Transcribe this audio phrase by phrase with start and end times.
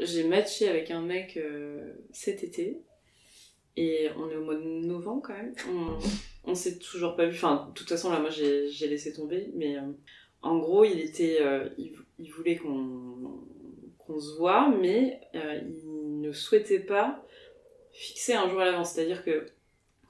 [0.00, 2.82] J'ai matché avec un mec euh, cet été
[3.76, 5.54] et on est au mois de novembre quand même.
[6.44, 7.36] On, s'est toujours pas vu.
[7.36, 9.50] Enfin, de toute façon là, moi j'ai, laissé tomber.
[9.54, 9.82] Mais euh,
[10.42, 17.24] en gros, il était, euh, il, voulait qu'on se voit, mais il ne souhaitait pas
[17.92, 18.92] fixer un jour à l'avance.
[18.92, 19.46] C'est-à-dire que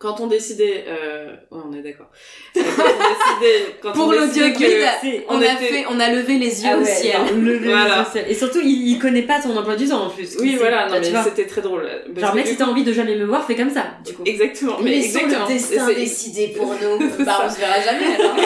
[0.01, 2.07] quand on décidait, euh, ouais, on est d'accord.
[2.57, 6.39] Euh, Quand on décidait, quand Pour l'audio guide, on on, a fait, on a levé
[6.39, 7.17] les yeux Ah au ciel.
[7.37, 8.25] non, les yeux au ciel.
[8.29, 10.37] Et surtout, il, il connaît pas ton emploi du temps en plus.
[10.41, 11.87] Oui, voilà, non, mais c'était très drôle.
[12.15, 14.23] Parce Genre, mec, si t'as envie de jamais me voir, fais comme ça, du coup.
[14.25, 15.47] Exactement, mais Laissons exactement.
[15.49, 17.25] le destin décider pour nous.
[17.25, 18.37] Bah, on se verra jamais alors.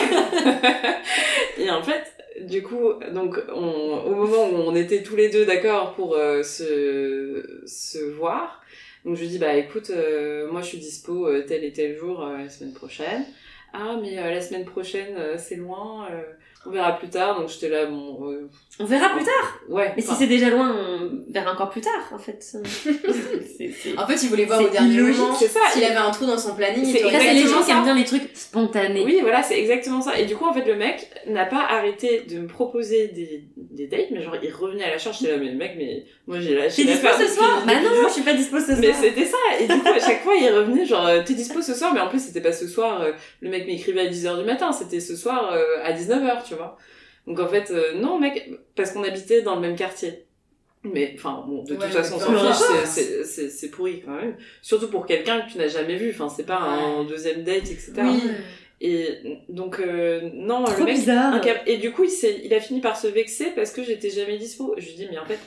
[1.57, 2.03] Et en fait,
[2.41, 6.43] du coup, donc, on, au moment où on était tous les deux d'accord pour euh,
[6.43, 8.61] se, se voir,
[9.05, 11.95] donc je lui dis, bah écoute, euh, moi je suis dispo euh, tel et tel
[11.95, 13.23] jour euh, la semaine prochaine.
[13.71, 16.07] Ah, mais la semaine prochaine, c'est loin,
[16.65, 17.39] on verra plus tard.
[17.39, 18.49] Donc j'étais là, bon, euh,
[18.79, 19.59] On verra plus tard.
[19.69, 19.93] ouais.
[19.95, 22.43] Mais si c'est déjà loin, on verra encore plus tard, en fait.
[23.97, 25.59] En fait, il voulait voir au dernier illogique, moment c'est ça.
[25.71, 26.83] s'il avait un trou dans son planning.
[26.85, 29.03] C'est dit, les gens exactement qui aiment bien les trucs spontanés.
[29.05, 30.19] Oui, voilà, c'est exactement ça.
[30.19, 33.87] Et du coup, en fait, le mec n'a pas arrêté de me proposer des, des
[33.87, 35.19] dates, mais genre, il revenait à la charge.
[35.19, 37.63] J'étais là, mais le mec, mais moi j'ai lâché T'es dispo ce soir?
[37.65, 38.77] Bah non, je suis pas dispo ce soir.
[38.79, 39.37] Mais c'était ça.
[39.59, 41.99] Et du coup, à chaque fois, il revenait genre, euh, t'es dispo ce soir, mais
[42.01, 44.99] en plus, c'était pas ce soir, euh, le mec m'écrivait à 10h du matin, c'était
[44.99, 46.54] ce soir euh, à 19h, tu vois.
[47.27, 50.25] Donc en fait, euh, non, mec, parce qu'on habitait dans le même quartier.
[50.83, 52.19] Mais, enfin, bon, de Ouais, toute façon,
[52.85, 54.35] c'est- pourri quand même.
[54.61, 57.93] Surtout pour quelqu'un que tu n'as jamais vu, enfin, c'est pas un deuxième date, etc.
[58.03, 58.21] Oui.
[58.81, 61.41] Et donc, euh, non, Trop le mec, bizarre.
[61.65, 64.75] Et du coup, il, a fini par se vexer parce que j'étais jamais dispo.
[64.77, 65.39] Je lui dis, mais en fait,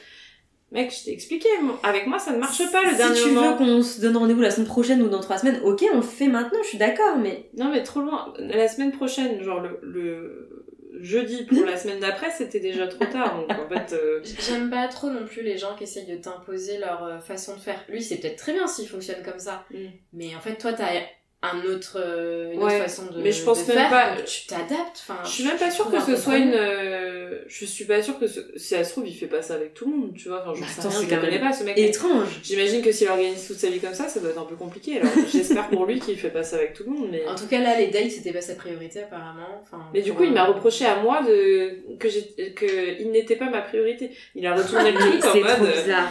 [0.73, 1.49] mec, je t'ai expliqué,
[1.85, 3.53] avec moi, ça ne marche pas le si dernier tu moment.
[3.53, 6.03] veux qu'on se donne rendez-vous la semaine prochaine ou dans trois semaines, ok, on le
[6.03, 8.35] fait maintenant, je suis d'accord, mais Non, mais trop loin.
[8.41, 10.58] La semaine prochaine, genre le, le
[11.01, 13.41] jeudi pour la semaine d'après, c'était déjà trop tard.
[13.41, 16.79] Donc en fait, euh, J'aime pas trop non plus les gens qui essayent de t'imposer
[16.79, 17.85] leur euh, façon de faire.
[17.89, 19.65] Lui, c'est peut-être très bien s'il fonctionne comme ça.
[19.71, 19.87] Mm.
[20.13, 20.93] Mais en fait, toi, t'as
[21.41, 24.47] un autre, euh, une Ouais, autre façon de mais je pense même faire, pas- tu
[24.49, 25.05] t'adaptes.
[25.09, 26.53] Enfin, je suis même pas sûre que ce soit une.
[26.53, 28.41] euh, Je suis pas sûre que ce...
[28.57, 30.41] si ça se trouve, il fait pas ça avec tout le monde, tu vois.
[30.43, 31.79] Enfin, j'en Bah, sais rien, je connais pas ce mec.
[31.79, 32.41] étrange.
[32.43, 34.99] J'imagine que s'il organise toute sa vie comme ça, ça doit être un peu compliqué.
[35.01, 37.25] Alors j'espère pour lui qu'il fait pas ça avec tout le monde, mais.
[37.29, 39.61] En tout cas, là, les dates, c'était pas sa priorité, apparemment.
[39.63, 43.13] Enfin, Mais du coup, il m'a un- reproché à moi de que j'ai que il
[43.13, 44.11] n'était pas ma priorité.
[44.35, 45.69] Il a retourné le truc en mode.
[45.69, 46.09] euh, bizarre.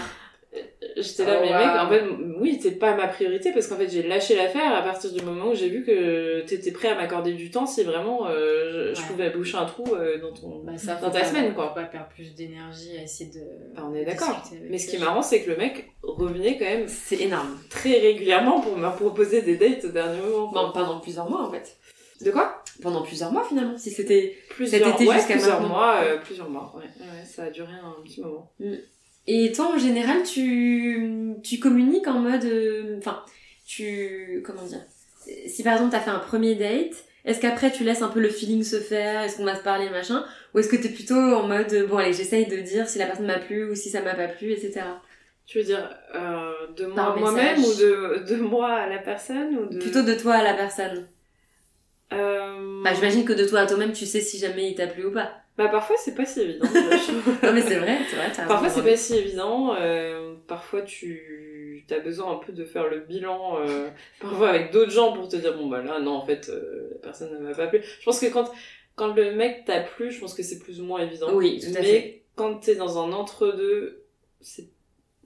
[0.96, 1.58] J'étais là, Oh, mais wow.
[1.58, 2.03] mec, en fait,
[2.40, 5.50] oui, t'es pas ma priorité parce qu'en fait, j'ai lâché l'affaire à partir du moment
[5.52, 9.30] où j'ai vu que t'étais prêt à m'accorder du temps si vraiment euh, je, pouvais
[9.30, 10.63] boucher un trou euh, dans ton.
[10.63, 11.74] Bah, ça, dans ta semaine, quoi.
[11.75, 13.41] Pas perdre plus d'énergie à essayer de.
[13.74, 14.41] Enfin, on est d'accord.
[14.69, 17.59] Mais ce qui est marrant, c'est que le mec revenait quand même C'est énorme.
[17.69, 20.52] très régulièrement pour me proposer des dates au dernier moment.
[20.52, 21.78] Bon, pendant plusieurs mois en fait.
[22.22, 22.63] De quoi?
[22.81, 24.36] Pendant plusieurs mois finalement, si c'était.
[24.50, 26.74] Plusieurs, ouais, jusqu'à plusieurs mois, euh, plusieurs mois.
[26.75, 28.52] Ouais, ouais, ça a duré un petit moment.
[29.27, 32.45] Et toi en général, tu, tu communiques en mode.
[32.45, 33.23] euh, Enfin,
[33.65, 34.41] tu.
[34.45, 34.81] Comment dire
[35.47, 36.93] Si par exemple t'as fait un premier date,
[37.25, 39.89] est-ce qu'après tu laisses un peu le feeling se faire Est-ce qu'on va se parler
[39.89, 40.23] machin
[40.53, 43.05] Ou est-ce que t'es plutôt en mode euh, bon allez j'essaye de dire si la
[43.05, 44.81] personne m'a plu ou si ça m'a pas plu, etc.
[45.45, 49.57] Tu veux dire euh, de moi à moi-même ou de, de moi à la personne
[49.57, 49.79] ou de...
[49.79, 51.07] Plutôt de toi à la personne.
[52.13, 52.81] Euh...
[52.83, 55.11] Bah j'imagine que de toi à toi-même tu sais si jamais il t'a plu ou
[55.11, 55.31] pas.
[55.57, 56.68] Bah parfois c'est pas si évident.
[57.44, 58.47] Non mais c'est vrai, c'est vrai.
[58.47, 59.73] parfois c'est pas si évident.
[59.75, 63.59] euh, parfois tu as besoin un peu de faire le bilan.
[63.62, 66.90] euh, parfois avec d'autres gens pour te dire bon bah là non en fait euh,
[66.91, 67.81] la personne ne m'a pas plu.
[67.84, 68.51] Je pense que quand
[68.95, 71.27] quand le mec t'a plu, je pense que c'est plus ou moins évident.
[71.33, 72.24] Oui, tout à Mais fait.
[72.36, 74.04] quand t'es dans un entre deux,
[74.42, 74.69] c'est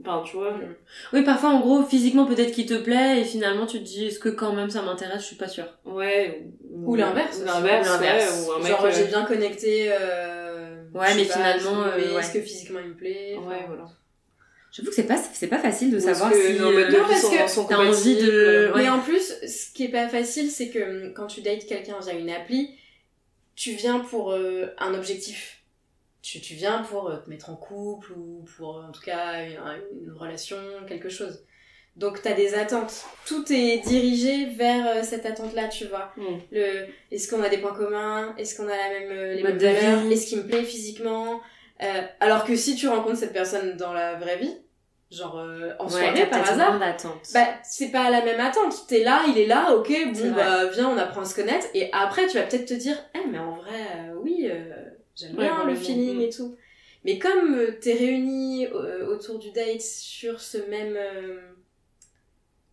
[0.05, 0.51] enfin tu vois.
[0.51, 0.75] Mm.
[1.13, 4.19] Oui, parfois, en gros, physiquement, peut-être qu'il te plaît, et finalement, tu te dis, est-ce
[4.19, 5.67] que quand même ça m'intéresse, je suis pas sûre.
[5.85, 6.43] Ouais.
[6.71, 7.87] Ou l'inverse Ou l'inverse.
[7.87, 8.41] Ou l'inverse.
[8.41, 8.67] ouais, ou un mec.
[8.67, 9.87] Genre, euh, j'ai bien connecté.
[9.91, 12.19] Euh, Ouais, mais pas, finalement, est-ce que- euh, ouais.
[12.19, 13.85] Est-ce que physiquement il me plaît Enfin, Ouais voilà.
[14.73, 16.53] J'avoue que c'est pas, c'est pas facile de Ou savoir que si.
[16.53, 17.21] de euh, Non, vie parce
[17.55, 18.83] que t'as envie de- euh, Ouais.
[18.83, 22.13] Mais en plus, ce qui est pas facile, c'est que quand tu dates quelqu'un via
[22.13, 22.71] une appli,
[23.55, 25.60] tu viens pour euh, un objectif.
[26.21, 29.59] Tu, tu viens pour euh, te mettre en couple ou pour en tout cas une,
[30.03, 30.57] une relation,
[30.87, 31.43] quelque chose.
[31.95, 33.05] Donc t'as des attentes.
[33.25, 36.11] Tout est dirigé vers euh, cette attente-là, tu vois.
[36.15, 36.23] Mm.
[36.51, 38.33] Le, est-ce qu'on a des points communs?
[38.37, 40.11] Est-ce qu'on a la même, euh, les mêmes valeurs?
[40.11, 41.41] Est-ce qu'il me plaît physiquement?
[41.81, 44.55] Euh, Alors que si tu rencontres cette personne dans la vraie vie,
[45.09, 46.79] genre euh, en Ouais, soirée par hasard,
[47.33, 48.85] bah c'est pas la même attente.
[48.87, 51.67] T'es là, il est là, ok, bon bah viens, on apprend à se connaître.
[51.73, 54.71] Et après, tu vas peut-être te dire, eh mais en vrai, euh, oui, euh,
[55.15, 56.55] j'aime Ouais, bien le feeling et tout.
[57.03, 61.39] Mais comme euh, t'es réunis euh, autour du date sur ce même euh,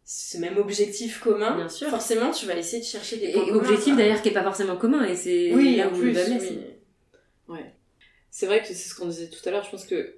[0.05, 1.89] ce même objectif commun, Bien sûr.
[1.89, 4.77] forcément tu vas essayer de chercher des Et points objectif d'ailleurs qui est pas forcément
[4.77, 6.17] commun et c'est Oui, là où plus,
[7.49, 7.61] oui.
[8.31, 9.65] C'est vrai que c'est ce qu'on disait tout à l'heure.
[9.65, 10.15] Je pense que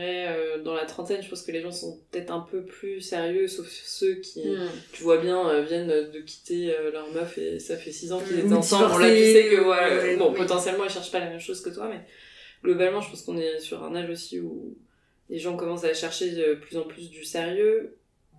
[0.00, 3.00] vrai, euh, dans la trentaine, je pense que les gens sont peut-être un peu plus
[3.00, 4.68] sérieux, sauf ceux qui, Mm.
[4.92, 8.20] tu vois bien, euh, viennent de quitter euh, leur meuf et ça fait 6 ans
[8.20, 8.46] qu'ils Mm.
[8.46, 8.92] étaient ensemble.
[8.94, 10.36] On l'a tu sais que, ouais, ouais, bon, oui.
[10.36, 12.00] potentiellement, ils cherchent pas la même chose que toi, mais
[12.64, 14.76] globalement, je pense qu'on est sur un âge aussi où
[15.28, 17.96] les gens commencent à chercher de plus en plus du sérieux.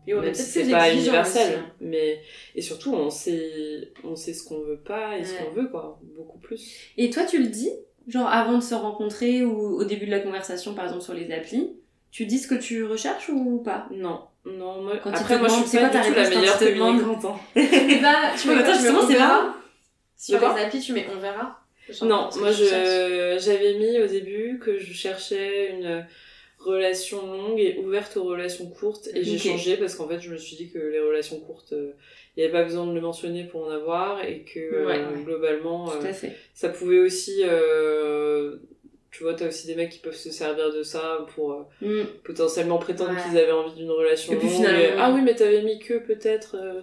[0.07, 1.71] Et on est même si c'est pas universel, aussi, hein.
[1.79, 2.19] mais
[2.55, 5.43] et surtout on sait on sait ce qu'on veut pas et ce Ouais.
[5.45, 6.75] qu'on veut quoi, beaucoup plus.
[6.97, 7.69] Et toi, tu le dis,
[8.07, 11.31] genre avant de se rencontrer ou au début de la conversation, par exemple sur les
[11.31, 11.71] applis,
[12.12, 13.88] tu dis ce que tu recherches ou pas?
[13.92, 17.39] Non, non, moi, Quand après moi je suis pas quoi du tout la meilleure communicante.
[17.56, 19.53] Et bah, tu mets justement, c'est marrant.
[20.18, 21.59] Sur les applis, tu mets on verra.
[22.01, 26.06] Non, moi j'avais mis au début que je cherchais une
[26.63, 30.37] relation longue et ouverte aux relations courtes et j'ai changé parce qu'en fait je me
[30.37, 31.93] suis dit que les relations courtes il
[32.37, 35.23] n'y avait pas besoin de le mentionner pour en avoir et que euh, Ouais, ouais.
[35.23, 36.11] globalement euh,
[36.53, 38.57] ça pouvait aussi euh,
[39.11, 42.03] tu vois t'as aussi des mecs qui peuvent se servir de ça pour euh, Mm.
[42.23, 43.17] potentiellement prétendre Ouais.
[43.27, 45.79] qu'ils avaient envie d'une relation Et puis longue finalement- et, ah oui mais t'avais mis
[45.79, 46.81] que peut-être euh,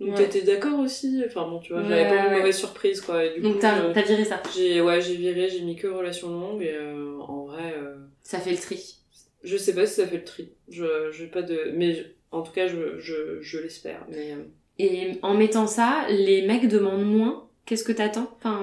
[0.00, 3.34] donc t'étais d'accord aussi enfin bon tu vois j'avais pas une mauvaise surprise quoi et
[3.34, 4.40] du Donc t'as euh, viré ça.
[4.56, 8.38] j'ai ouais j'ai viré j'ai mis que relation longue et euh, en vrai euh, Ça
[8.38, 8.94] fait le tri.
[9.44, 12.42] Je sais pas si ça fait le tri je j'ai pas de mais je- en
[12.42, 14.42] tout cas je je, je l'espère mais euh,
[14.78, 17.44] Et en mettant ça, les mecs demandent moins.
[17.66, 18.30] Qu'est-ce que t'attends?
[18.36, 18.62] Enfin,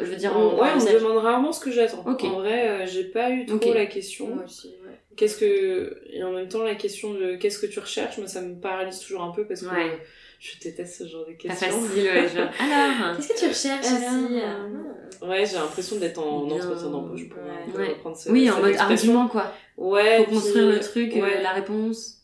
[0.00, 2.86] je veux dire, en, ouais on me demande rarement ce que j'attends en vrai euh,
[2.86, 3.66] j'ai pas eu trop Ok.
[3.74, 4.98] la question Moi aussi, ouais.
[5.16, 8.40] qu'est-ce que et en même temps la question de qu'est-ce que tu recherches moi ça
[8.40, 9.90] me paralyse toujours un peu parce que Ouais.
[9.92, 9.96] euh,
[10.40, 12.28] je déteste ce genre de Pas questions facile, ouais.
[12.28, 13.98] genre, Alors Qu'est-ce que tu recherches Alors,
[14.30, 17.42] ici euh, ouais j'ai l'impression d'être en entretien d'embauche pour
[17.76, 17.88] Ouais.
[17.88, 19.52] reprendre ce- Oui, en mode argument, quoi.
[19.78, 21.42] Ouais Faut puis- construire le truc, euh, ouais.
[21.42, 22.22] la réponse.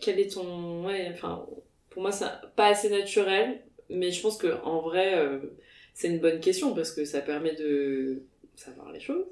[0.00, 1.46] quel est ton ouais enfin
[1.90, 2.26] pour moi c'est
[2.56, 3.60] pas assez naturel
[3.90, 5.38] mais je pense que en vrai euh,
[5.94, 8.22] c'est une bonne question parce que ça permet de
[8.56, 9.26] savoir les choses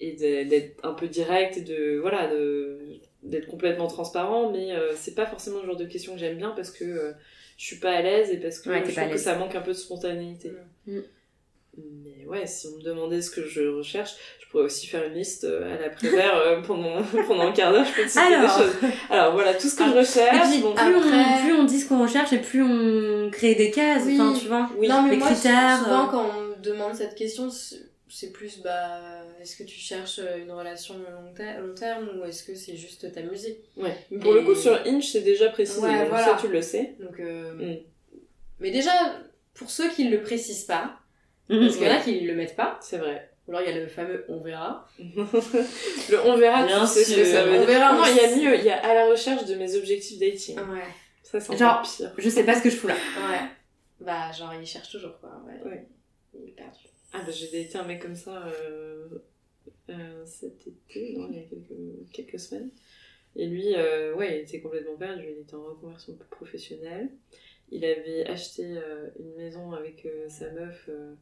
[0.00, 2.78] et d'être un peu direct et de voilà de
[3.22, 6.50] d'être complètement transparent mais euh, c'est pas forcément le genre de question que j'aime bien
[6.50, 7.12] parce que euh,
[7.56, 9.60] je suis pas à l'aise et parce que Ouais, je trouve que ça manque un
[9.62, 10.52] peu de spontanéité
[10.86, 11.00] Mm.
[12.04, 15.14] mais ouais si on me demandait ce que je recherche je pourrais aussi faire une
[15.14, 18.28] liste euh, à la prévère euh, pendant pendant un quart d'heure je peux te citer
[18.28, 18.58] des Alors.
[18.58, 18.72] choses
[19.10, 21.52] alors voilà tout ce que Ah, je recherche Et puis, bon, plus, après- on, plus
[21.54, 24.20] on dit ce qu'on recherche et plus on crée des cases, Oui.
[24.20, 24.70] enfin, tu vois.
[24.78, 24.88] Oui.
[24.88, 26.10] non, mais les moi, critères, souvent, euh.
[26.10, 27.48] quand on me demande cette question,
[28.08, 29.00] c'est plus, bah,
[29.42, 33.10] est-ce que tu cherches une relation long, ter- long terme ou est-ce que c'est juste
[33.12, 33.96] t'amuser Ouais.
[34.20, 35.80] Pour le Et- coup, sur Inch, c'est déjà précisé.
[35.80, 36.24] Ouais, donc voilà.
[36.24, 36.94] Ça, tu le sais.
[37.00, 37.78] Donc, euh, Mm.
[38.60, 38.92] Mais déjà,
[39.54, 40.92] pour ceux qui ne le précisent pas,
[41.48, 41.60] Mhm.
[41.60, 43.30] parce qu'il y en a qui ne le mettent pas, C'est vrai.
[43.46, 44.88] Ou alors il y a le fameux on verra.
[44.98, 48.16] le on verra, Bien tu sais ce que ça veut On verra, Non, on il
[48.16, 48.58] y a mieux.
[48.58, 50.58] Il y a à la recherche de mes objectifs dating.
[50.58, 50.82] Ouais.
[51.22, 52.12] Ça, c'est Genre- encore pire.
[52.18, 52.94] Je sais pas ce que je fous là.
[52.94, 53.40] Ouais.
[54.00, 55.42] Bah, genre, il cherche toujours, quoi.
[55.46, 55.68] Ouais.
[55.70, 55.86] Ouais.
[56.34, 56.78] Il est perdu.
[57.12, 59.06] Ah, bah, j'ai daté un mec comme ça euh,
[59.90, 62.70] euh, cet été, non, il y a quelques, quelques semaines.
[63.36, 65.24] Et lui, euh, ouais, il était complètement perdu.
[65.28, 67.10] Il était en reconversion professionnelle.
[67.70, 71.14] Il avait acheté euh, une maison avec euh, sa meuf euh,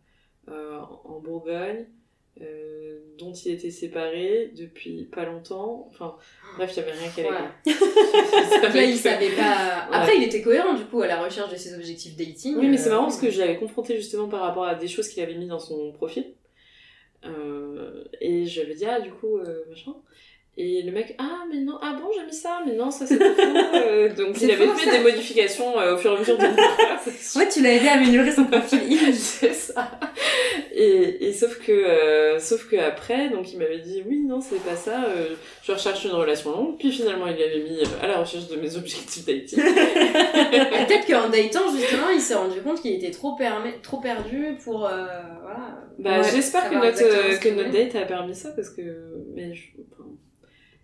[0.49, 1.87] euh, en Bourgogne,
[2.41, 5.87] euh, dont il était séparé depuis pas longtemps.
[5.91, 6.17] Enfin,
[6.57, 7.31] bref, il n'y avait rien qui allait.
[7.31, 8.69] Ouais.
[8.75, 9.43] là, il savait pas.
[9.43, 9.97] Ouais.
[9.97, 12.57] Après, il était cohérent, du coup, à la recherche de ses objectifs dating.
[12.59, 14.89] Oui, mais c'est Euh, marrant parce que je l'avais confronté justement par rapport à des
[14.89, 16.25] choses qu'il avait mis dans son profil.
[17.25, 19.93] Euh, et je lui avais dit, ah, du coup, machin.
[20.59, 23.19] Et le mec, ah, mais non, ah bon, j'ai mis ça, mais non, ça c'est
[23.19, 23.41] pas faux.
[23.75, 24.99] Euh, donc C'est il avait faux, fait ça.
[24.99, 26.45] des modifications euh, au fur et à mesure de
[27.39, 29.99] Ouais, tu l'as aidé à améliorer son profil c'est ça.
[30.75, 34.62] Et, et sauf que, euh, sauf que après, donc il m'avait dit, oui, non, c'est
[34.64, 36.79] pas ça, euh, je recherche une relation longue.
[36.79, 39.59] Puis finalement, il avait mis euh, à la recherche de mes objectifs dating.
[39.62, 44.87] Peut-être qu'en datant, justement, il s'est rendu compte qu'il était trop, perdu pour.
[44.87, 45.07] euh,
[45.43, 45.79] voilà.
[45.99, 46.99] Bah, Ouais, j'espère que notre,
[47.41, 48.83] que notre date a permis ça parce que,
[49.35, 50.09] mais je- enfin,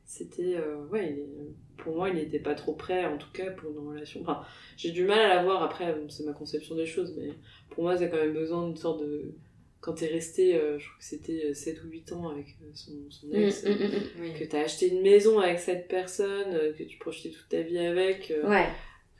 [0.04, 0.56] c'était,
[0.92, 3.88] ouais, il est- pour moi, il n'était pas trop prêt, en tout cas, pour une
[3.88, 4.20] relation.
[4.22, 4.40] Enfin,
[4.76, 7.30] j'ai du mal à la voir après, c'est ma conception des choses, mais
[7.70, 9.32] pour moi, t'as quand même besoin d'une sorte de.
[9.80, 12.92] Quand t'es resté, euh, je crois que c'était 7 ou 8 ans avec euh, son,
[13.10, 14.34] son ex, mm, mm, Oui.
[14.38, 17.78] que t'as acheté une maison avec cette personne, euh, que tu projetais toute ta vie
[17.78, 18.48] avec, euh.
[18.48, 18.66] Ouais.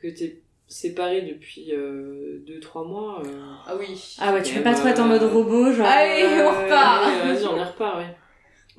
[0.01, 1.71] que t'es séparé depuis
[2.45, 3.21] 2-3 mois.
[3.25, 3.29] euh,
[3.67, 4.15] Ah oui.
[4.19, 5.85] Ah ouais, tu peux pas bah, trop être en mode robot, genre.
[5.87, 7.05] Allez, on repart.
[7.25, 8.05] Ouais, Vas-y, on y repart, oui.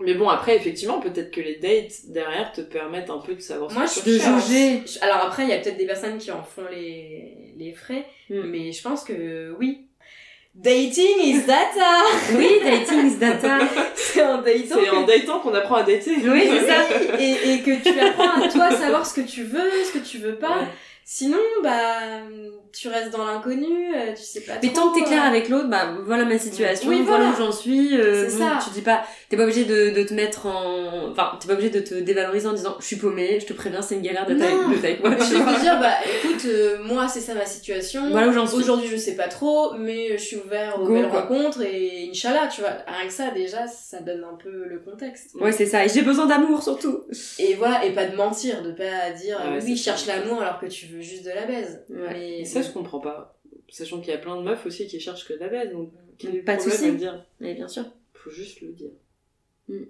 [0.02, 3.70] Mais bon, après, effectivement, peut-être que les dates derrière te permettent un peu de savoir
[3.72, 4.46] Moi, ce que je tu de recherches.
[4.48, 4.82] jauger.
[5.02, 8.42] Alors après, il y a peut-être des personnes qui en font les, les frais, Mm.
[8.44, 9.88] mais je pense que oui.
[10.54, 12.02] Dating is data
[12.36, 13.58] Oui, dating is data.
[13.94, 16.16] C'est en datant C'est que- en datant qu'on apprend à dater.
[16.24, 17.18] Oui, c'est ça.
[17.18, 20.18] et, et que tu apprends à toi savoir ce que tu veux, ce que tu
[20.18, 20.48] veux pas.
[20.58, 20.66] Ouais.
[21.04, 21.98] Sinon, bah,
[22.72, 25.28] tu restes dans l'inconnu, euh, tu sais pas Mais trop, tant que t'es clair euh,
[25.28, 27.34] avec l'autre, bah voilà ma situation, Oui, voilà, voilà.
[27.34, 27.96] où j'en suis.
[27.96, 28.58] euh, C'est ça.
[28.62, 31.70] Tu dis pas, t'es pas obligé de, de te mettre en, enfin t'es pas obligé
[31.70, 34.42] de te dévaloriser en disant je suis paumée, je te préviens c'est une galère d'être
[34.42, 35.10] avec, moi.
[35.14, 35.16] Vois.
[35.54, 38.10] peux dire, bah écoute, euh, moi c'est ça ma situation.
[38.10, 38.56] Voilà où j'en suis.
[38.58, 41.22] Aujourd'hui je sais pas trop, mais je suis ouvert aux Go, belles quoi.
[41.22, 42.70] rencontres et Inch'Allah, tu vois.
[42.88, 45.34] Rien que ça déjà, ça donne un peu le contexte.
[45.36, 45.84] Ouais c'est ça.
[45.84, 47.04] Et j'ai besoin d'amour surtout.
[47.38, 49.92] Et voilà, et pas de mentir, de pas dire Ouais, euh, c'est oui, ça.
[49.96, 51.84] cherche l'amour alors que tu veux juste de la baise.
[51.88, 52.08] Ouais.
[52.12, 53.36] Mais Et ça, je comprends pas.
[53.68, 55.90] Sachant qu'il y a plein de meufs aussi qui cherchent que de la baise, donc
[56.18, 56.88] quel le Pas de problème souci.
[56.88, 57.24] à le dire?
[57.38, 57.84] Mais bien sûr.
[58.12, 58.90] Faut juste le dire.
[59.70, 59.84] Mm.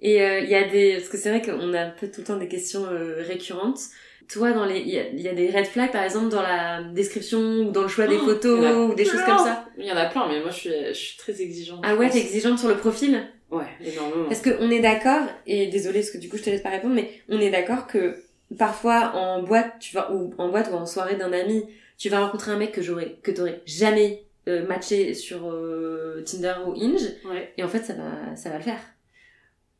[0.00, 2.20] Et euh, il y a des, parce que c'est vrai qu'on a un peu tout
[2.20, 3.80] le temps des questions euh, récurrentes.
[4.28, 6.42] Toi, dans les, il y a, il y a des red flags par exemple dans
[6.42, 9.66] la description ou dans le choix des Oh, photos a ou des choses comme ça?
[9.78, 11.80] Il y en a plein, mais moi je suis, je suis très exigeante.
[11.82, 13.22] Ah ouais, t'es exigeante sur le profil?
[13.50, 14.24] Ouais, énormément.
[14.28, 16.94] Parce qu'on est d'accord, et désolé parce que du coup je te laisse pas répondre,
[16.94, 18.16] mais on est d'accord que
[18.58, 21.64] parfois en boîte, tu vas, ou en boîte ou en soirée d'un ami,
[21.98, 26.54] tu vas rencontrer un mec que j'aurais, que t'aurais jamais euh, matché sur euh, Tinder
[26.66, 27.52] ou Hinge, Ouais.
[27.56, 28.80] et en fait ça va, ça va le faire.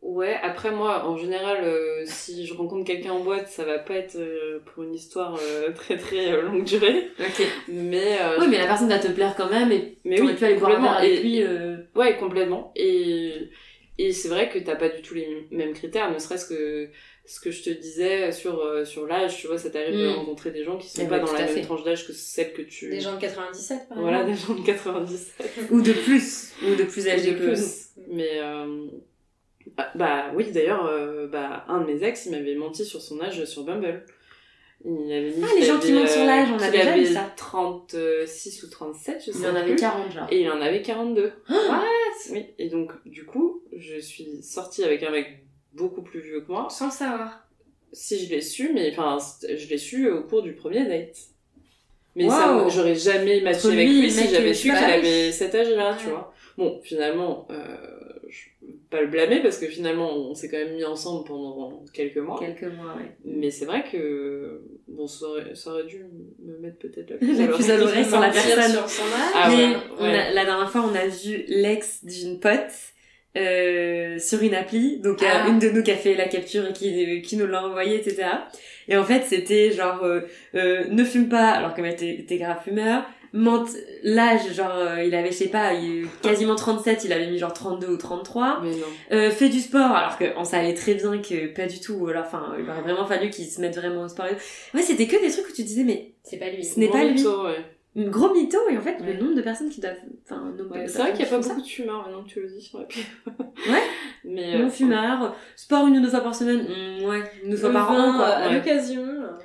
[0.02, 3.94] Ouais, après moi, en général, euh, si je rencontre quelqu'un en boîte, ça va pas
[3.94, 7.08] être euh, pour une histoire euh, très très longue durée.
[7.18, 7.46] Ok.
[7.68, 10.56] Mais, Oui, mais la personne va te plaire quand même, et mais oui, pu aller
[10.56, 10.98] boire un verre complètement.
[10.98, 11.44] avec Et- lui.
[11.96, 12.72] Ouais, complètement.
[12.76, 13.48] Et,
[13.96, 16.90] et c'est vrai que t'as pas du tout les mêmes critères, ne serait-ce que
[17.26, 20.14] ce que je te disais sur, euh, sur l'âge, tu vois, ça t'arrive de Mm.
[20.16, 21.62] rencontrer des gens qui sont Eh pas ouais, dans tout la même fait.
[21.62, 22.90] tranche d'âge que celle que tu...
[22.90, 24.52] des gens de 97 par Voilà, exemple.
[24.52, 25.44] des gens de 97.
[25.70, 27.88] Ou de plus, ou de plus âgés de que plus.
[28.08, 28.86] Mais euh,
[29.78, 33.20] ah, bah oui, d'ailleurs, euh, bah, un de mes ex, il m'avait menti sur son
[33.22, 34.04] âge sur Bumble.
[34.84, 36.92] Il avait mis Ah, les gens qui avait, mentent sur l'âge, on a qu'il déjà
[36.92, 37.32] avait vu ça.
[37.36, 39.76] 36 ou 37, je sais Il y en avait plus.
[39.76, 40.26] 40 genre.
[40.30, 41.32] Et il en avait 42.
[41.48, 41.82] What?
[42.32, 45.43] Oui, et donc du coup, je suis sortie avec un mec
[45.74, 46.68] beaucoup plus vieux que moi.
[46.70, 47.46] Sans le savoir.
[47.92, 51.16] Si je l'ai su, mais enfin, je l'ai su au cours du premier date.
[52.16, 52.30] Mais Wow.
[52.30, 56.32] ça, j'aurais jamais matché avec lui, si j'avais su qu'il avait cet âge-là, tu vois.
[56.56, 57.76] Bon, finalement, euh,
[58.28, 61.84] je peux pas le blâmer parce que finalement, on s'est quand même mis ensemble pendant
[61.92, 62.38] quelques mois.
[62.38, 63.16] Quelques mois, ouais.
[63.24, 66.04] Mais c'est vrai que bon, ça aurait, ça aurait dû
[66.44, 67.16] me mettre peut-être la
[67.56, 68.70] puce à l'oreille sur la personne.
[68.70, 69.32] sur son âge.
[69.34, 70.16] Ah mais ouais, on ouais.
[70.18, 72.70] a- la dernière fois, on a vu l'ex d'une pote
[73.36, 74.98] euh, sur une appli.
[74.98, 75.46] Donc, Ah.
[75.48, 78.24] une de nous qui a fait la capture et qui, qui nous l'a envoyé, etc.
[78.88, 80.20] Et en fait, c'était genre, euh,
[80.54, 83.04] euh, ne fume pas, alors que était, était grave fumeur.
[83.36, 83.70] Mente,
[84.04, 87.52] l'âge, genre, euh, il avait, je sais pas, il, quasiment 37, il avait mis genre
[87.52, 88.60] 32 ou 33.
[88.62, 88.76] Mais non.
[89.10, 91.94] Euh, fait du sport, alors que on savait très bien que pas du tout.
[91.94, 94.26] ou Alors, enfin, il aurait vraiment fallu qu'il se mette vraiment au sport.
[94.72, 96.64] Ouais, c'était que des trucs où tu disais, mais C'est pas lui.
[96.64, 97.20] Ce n'est pas lui.
[97.26, 97.56] ouais.
[97.96, 99.12] Un gros mytho, et en fait, Ouais.
[99.14, 101.38] le nombre de personnes qui doivent, enfin, Ouais, de c'est vrai qu'il y a pas
[101.38, 102.86] beaucoup de fumeurs maintenant que tu le dis sur la.
[103.72, 103.82] Ouais.
[104.24, 104.58] Mais ça.
[104.58, 107.56] euh, Non fumeur, sport une ou deux fois par semaine, mm, ouais, une ou deux
[107.56, 108.26] fois par an, quoi.
[108.26, 109.04] À l'occasion.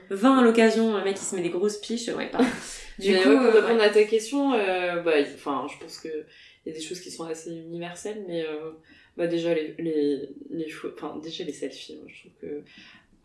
[0.10, 2.40] 20 à l'occasion, un mec qui se met des grosses piches, ouais, pas.
[3.00, 6.10] Du mais coup, pour euh, répondre à ta question, euh, bah, enfin, je pense que
[6.66, 8.72] il y a des choses qui sont assez universelles, mais euh,
[9.16, 12.64] bah déjà les les les enfin déjà les selfies, moi, je trouve que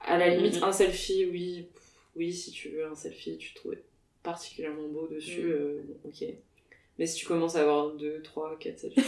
[0.00, 0.64] à la limite Mhm.
[0.68, 1.66] un selfie, oui,
[2.14, 3.82] oui, si tu veux un selfie, tu te trouvais
[4.24, 5.50] particulièrement beau dessus, Mhm.
[5.52, 6.28] euh, bon, ok.
[6.98, 9.00] Mais si tu commences à avoir 2, 3, 4 selfies,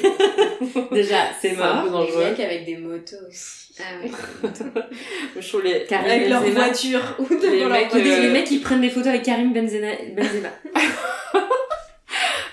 [0.90, 1.82] déjà, c'est C'est un mort.
[1.82, 2.24] peu Les dangereux.
[2.30, 3.74] mecs avec des motos aussi.
[3.78, 4.10] Ah ouais.
[5.40, 8.46] je trouve les Karim Avec leur voiture ou Les devant leur mecs, euh, les mecs
[8.46, 9.92] qui prennent des photos avec Karim Benzema.
[10.16, 10.48] Benzema.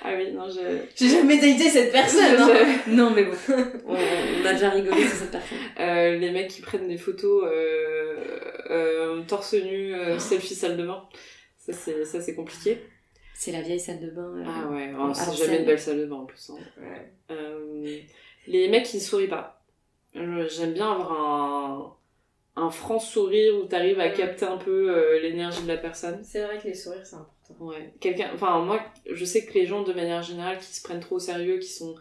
[0.05, 0.59] ah oui, non, je
[0.95, 2.35] J'ai jamais daté cette personne.
[2.37, 2.49] hein.
[2.87, 3.31] non, mais bon,
[3.87, 5.57] on, on a déjà rigolé sur cette personne.
[5.79, 8.15] Euh, les mecs qui prennent des photos euh,
[8.69, 11.03] euh, torse nu, euh, selfie salle de bain.
[11.65, 12.77] Ça c'est ça c'est compliqué.
[13.35, 14.33] C'est la vieille salle de bain.
[14.37, 16.49] euh, Ah ouais, à oh, c'est jamais une belle salle de bain en plus.
[16.51, 16.57] hein.
[17.31, 17.97] Euh,
[18.47, 19.63] les mecs qui ne sourient pas.
[20.15, 21.95] Euh, J'aime bien avoir un
[22.55, 24.13] un franc sourire où t'arrives à Mm.
[24.13, 26.21] capter un peu euh, l'énergie de la personne.
[26.23, 27.65] C'est vrai que les sourires c'est important.
[27.65, 27.91] Ouais.
[27.99, 28.79] Quelqu'un, enfin moi,
[29.11, 31.69] je sais que les gens de manière générale qui se prennent trop au sérieux, qui
[31.69, 31.95] sont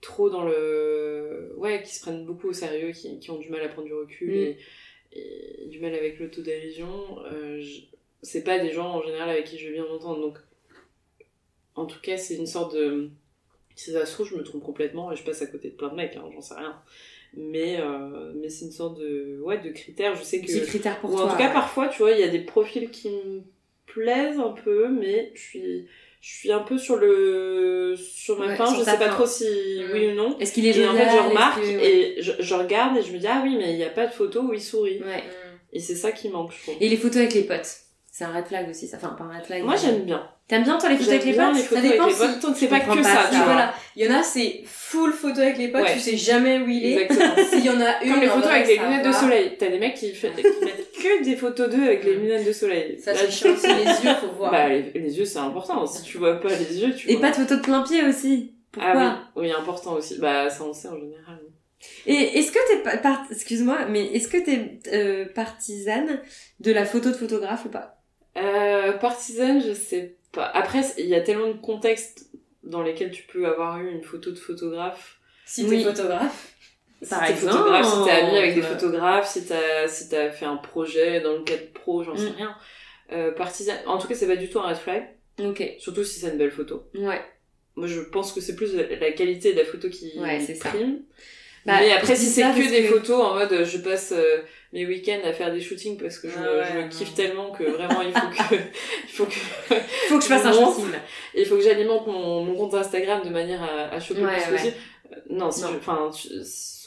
[0.00, 3.60] trop dans le, ouais, qui se prennent beaucoup au sérieux, qui, qui ont du mal
[3.62, 4.54] à prendre du recul Mm.
[5.12, 7.18] et, et du mal avec l'autodérision,
[7.58, 7.80] je-
[8.22, 10.20] c'est pas des gens en général avec qui je vais bien m'entendre.
[10.20, 10.38] Donc,
[11.74, 13.10] en tout cas, c'est une sorte de,
[13.76, 15.88] si ça se trouve, je me trompe complètement et je passe à côté de plein
[15.88, 16.76] de mecs, hein, j'en sais rien.
[17.36, 20.14] Mais, euh, mais c'est une sorte de, ouais, de critère.
[20.16, 21.26] Je sais que Petit critère pour ou toi.
[21.26, 21.52] en tout cas, ouais.
[21.52, 23.42] parfois, tu vois, il y a des profils qui me
[23.86, 25.86] plaisent un peu, mais je suis,
[26.20, 29.14] je suis un peu sur le sur ma Ouais, fin, je sais pas fin.
[29.14, 29.44] trop si
[29.92, 30.38] oui ou non.
[30.38, 33.12] Est-ce qu'il est Et en fait, je remarque que- et je, je regarde et je
[33.12, 35.00] me dis ah oui, mais il n'y a pas de photo où il sourit.
[35.02, 35.22] Ouais.
[35.72, 36.76] Et c'est ça qui manque, je trouve.
[36.80, 37.76] Et les photos avec les potes.
[38.18, 38.96] C'est un red flag aussi, ça.
[38.96, 39.62] Enfin, pas un red flag.
[39.62, 40.28] Moi, mais- j'aime bien.
[40.48, 43.08] T'aimes bien, toi, les photos avec les potes photos dépend si- c'est pas que ça,
[43.14, 43.28] ça.
[43.30, 43.44] tu vois.
[43.44, 45.92] Voilà, il y en a c'est full photo avec les potes, Ouais.
[45.92, 47.08] tu sais jamais où il est.
[47.50, 49.08] S'il y en a une, Comme les photos vrai, avec les ça lunettes va.
[49.10, 49.56] de soleil.
[49.56, 52.52] T'as des mecs qui, fait- qui mettent que des photos d'eux avec les lunettes de
[52.52, 52.98] soleil.
[52.98, 54.50] Ça c'est chiant, c'est les yeux, faut voir.
[54.50, 55.86] Bah, les, les yeux, c'est important.
[55.86, 57.20] Si tu vois pas les yeux, tu Et vois.
[57.20, 58.54] pas de photos de plein pied aussi.
[58.72, 60.18] Pourquoi Ah oui, oui, important aussi.
[60.18, 61.38] Bah, ça on sait en général.
[62.06, 63.24] Et est-ce que t'es pa- par...
[63.30, 66.20] excuse-moi, mais est-ce que t'es euh, partisane
[66.60, 67.97] de la photo de photographe ou pas?
[68.42, 70.44] Euh, partisane, je sais pas.
[70.46, 72.30] Après, il y a tellement de contextes
[72.62, 75.18] dans lesquels tu peux avoir eu une photo de photographe.
[75.44, 75.84] Si t'es Oui.
[75.84, 76.54] photographe.
[77.08, 80.56] Par si t'es photographe, si t'es ami avec des photographes, si t'as si fait un
[80.56, 82.34] projet dans le cadre pro, j'en sais Mm.
[82.36, 82.56] rien.
[83.12, 85.08] Euh, partisane, en tout cas, c'est pas du tout un red flag.
[85.40, 85.62] Ok.
[85.78, 86.82] Surtout si c'est une belle photo.
[86.94, 87.20] Ouais.
[87.76, 90.70] Moi, je pense que c'est plus la qualité de la photo qui Ouais, c'est ça.
[91.68, 94.38] Bah, mais après, si c'est que des que- photos en mode je passe euh,
[94.72, 96.88] mes week-ends à faire des shootings parce que je, Ah me- ouais, je me non.
[96.88, 98.54] kiffe tellement que vraiment il faut que
[99.04, 99.74] il faut que
[100.08, 100.86] Faut que je fasse un shooting.
[101.34, 104.50] il faut que j'alimente mon, mon compte Instagram de manière à, à choper Ouais, plus
[104.52, 104.58] ouais.
[104.58, 104.76] possible.
[105.12, 106.10] Euh, Non, si enfin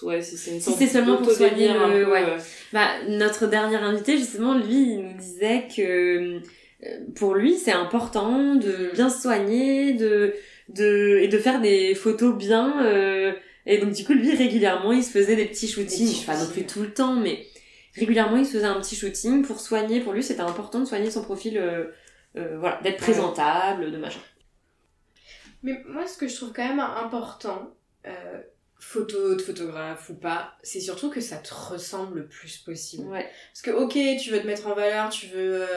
[0.04, 2.24] ouais, si c'est une Si sorte c'est seulement pour soigner le- peu, ouais.
[2.24, 2.38] euh,
[2.74, 6.40] Bah, notre dernier invité, justement, lui, il nous disait que
[7.16, 10.34] pour lui, c'est important de bien se soigner, de,
[10.70, 12.84] de, et de faire des photos bien.
[12.84, 13.32] euh,
[13.66, 16.08] et donc, du coup, lui, régulièrement, il se faisait des petits shootings.
[16.08, 17.46] petits Pas non plus tout le temps, mais
[17.96, 20.02] régulièrement, il se faisait un petit shooting pour soigner.
[20.02, 21.86] Pour lui, c'était important de soigner son profil, euh,
[22.38, 24.20] euh, voilà, d'être présentable, de machin.
[25.64, 27.76] Mais moi, ce que je trouve quand même important,
[28.08, 28.40] euh,
[28.80, 33.08] photo de photographe ou pas, c'est surtout que ça te ressemble le plus possible.
[33.10, 33.30] Ouais.
[33.54, 35.68] Parce que, ok, tu veux te mettre en valeur, tu veux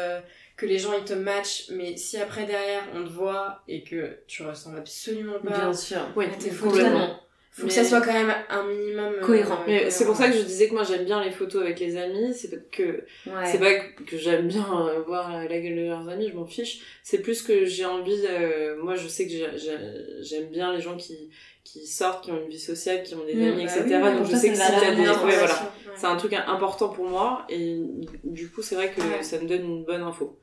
[0.57, 4.21] que les gens ils te matchent, mais si après derrière on te voit et que
[4.26, 6.00] tu ressembles absolument pas, Bien sûr.
[6.17, 7.19] Oui, à tes photos,
[7.57, 9.61] faut Mais- que ça soit quand même un minimum euh, Cohérent.
[9.67, 11.97] Mais c'est pour ça que je disais que moi j'aime bien les photos avec les
[11.97, 12.83] amis, c'est parce que
[13.27, 13.47] Ouais.
[13.47, 13.73] C'est pas
[14.05, 16.81] que j'aime bien euh, voir la gueule de leurs amis, je m'en fiche.
[17.05, 18.25] C'est plus que j'ai envie.
[18.29, 21.31] euh, moi, je sais que j'ai- j'ai- j'aime bien les gens qui
[21.62, 23.85] qui sortent, qui ont une vie sociale, qui ont des Mm, amis, bah etc.
[23.87, 25.93] oui, ouais, Donc je sais que si t'as des, ouais, voilà, Ouais.
[25.97, 27.79] c'est un truc important pour moi et
[28.23, 29.23] du coup c'est vrai que Ouais.
[29.23, 30.38] ça me donne une bonne info.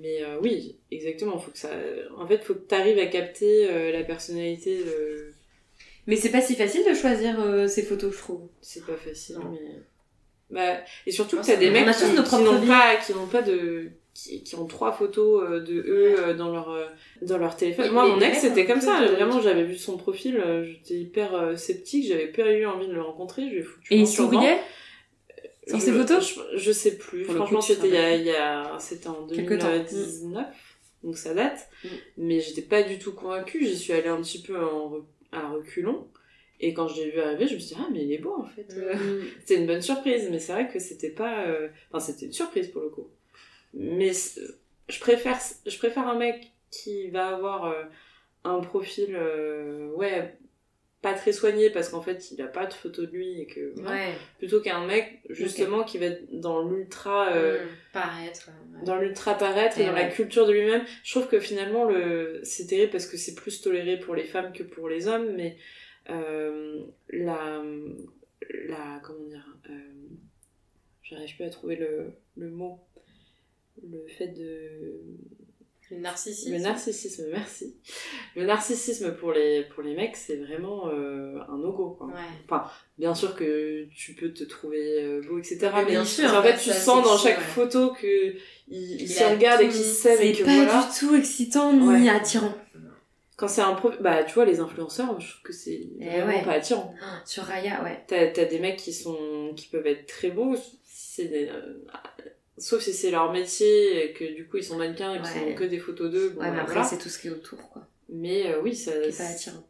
[0.00, 1.38] Mais euh, oui, exactement.
[1.38, 1.70] Faut que ça.
[2.16, 4.78] En fait, faut que t'arrives à capter euh, la personnalité.
[4.84, 5.32] Le...
[6.08, 8.48] Mais c'est pas si facile de choisir euh, ces photos, je trouve.
[8.60, 9.50] C'est pas facile, Non.
[9.52, 9.60] mais.
[10.50, 13.42] Bah, et surtout que t'as des me- mecs qui, qui n'ont pas, qui n'ont pas
[13.42, 16.86] de, qui, qui ont trois photos euh, de eux euh, dans leur, euh,
[17.20, 17.84] dans leur téléphone.
[17.84, 19.04] Et Moi, mon ex, c'était comme ça.
[19.06, 23.02] Vraiment, j'avais vu son profil, j'étais hyper euh, sceptique, j'avais pas eu envie de le
[23.02, 24.58] rencontrer, je lui ai foutu Et il souriait
[25.66, 27.24] Sur ces photos je, je sais plus.
[27.24, 29.68] Pour Franchement, c'était il y a, il y a, c'était en Quelque temps.
[29.70, 30.46] 2019.
[31.04, 31.68] Donc ça date.
[31.84, 31.88] Mm.
[32.16, 33.66] Mais j'étais pas du tout convaincue.
[33.66, 34.92] J'y suis allée un petit peu en,
[35.32, 36.08] à reculons.
[36.60, 38.34] Et quand je l'ai vu arriver, je me suis dit, ah, mais il est beau,
[38.36, 38.66] en fait.
[38.76, 38.94] Euh,
[39.40, 41.46] C'était une bonne surprise, mais c'est vrai que c'était pas.
[41.46, 43.08] euh, Enfin, c'était une surprise pour le coup.
[43.74, 44.42] Mais c'est-
[44.88, 47.84] je préfère, je préfère un mec qui va avoir euh,
[48.44, 50.36] un profil, euh, ouais,
[51.00, 53.72] pas très soigné parce qu'en fait il a pas de photo de lui et que.
[53.76, 53.90] voilà.
[53.90, 54.14] Ouais.
[54.38, 57.32] Plutôt qu'un mec, justement, qui va être dans l'ultra.
[57.34, 57.68] euh, Mm.
[57.92, 58.50] Paraître.
[58.74, 58.84] ouais.
[58.84, 60.84] dans l'ultra paraître et Et dans la culture de lui-même.
[61.04, 62.40] Je trouve que finalement, le...
[62.42, 65.56] c'est terrible parce que c'est plus toléré pour les femmes que pour les hommes, mais
[66.10, 67.62] euh, la,
[68.68, 69.00] la.
[69.02, 69.72] Comment dire euh,
[71.02, 72.80] J'arrive plus à trouver le, le mot.
[73.82, 75.00] Le fait de.
[75.90, 76.52] Le narcissisme.
[76.52, 77.76] Le narcissisme, merci.
[78.36, 81.96] Le narcissisme pour les, pour les mecs, c'est vraiment euh, un no-go.
[81.98, 82.08] quoi.
[82.08, 82.58] Ouais.
[82.98, 85.58] Bien sûr que tu peux te trouver euh, beau, etc.
[85.62, 87.44] Oui, mais bien sûr, en fait, ça, tu c'est sens dans chaque ouais.
[87.44, 88.34] photo que
[88.68, 90.82] il, il se regarde et qu'il s'aime et C'est que pas voilà.
[90.92, 92.08] du tout excitant ni Ouais.
[92.08, 92.54] attirant.
[93.36, 93.92] Quand c'est un pro...
[94.00, 96.44] bah tu vois les influenceurs, je trouve que c'est Eh vraiment ouais.
[96.44, 96.92] pas attirant.
[97.24, 98.02] Sur Raya, ouais.
[98.08, 101.78] T'as t'as des mecs qui sont qui peuvent être très beaux, c'est des- euh,
[102.58, 105.52] sauf si c'est leur métier et que du coup ils sont mannequins et qu'ils Ouais.
[105.52, 106.30] ont que des photos d'eux.
[106.30, 106.88] Bon, ouais, mais bah, après, voilà.
[106.88, 107.86] c'est tout ce qui est autour, quoi.
[108.08, 108.92] Mais euh, oui, ça.
[108.92, 109.64] Qui est pas attirant.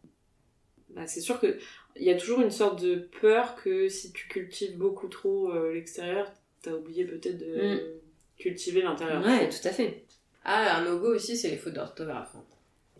[0.90, 1.59] bah, c'est sûr que
[1.96, 5.72] il y a toujours une sorte de peur que si tu cultives beaucoup trop euh,
[5.74, 6.31] l'extérieur,
[6.62, 8.01] t'as oublié peut-être de
[8.38, 9.24] cultiver l'intérieur.
[9.24, 10.05] Ouais, tout à fait.
[10.44, 12.31] Ah, un no-go aussi, c'est les fautes d'orthographe.
[12.37, 12.44] hein.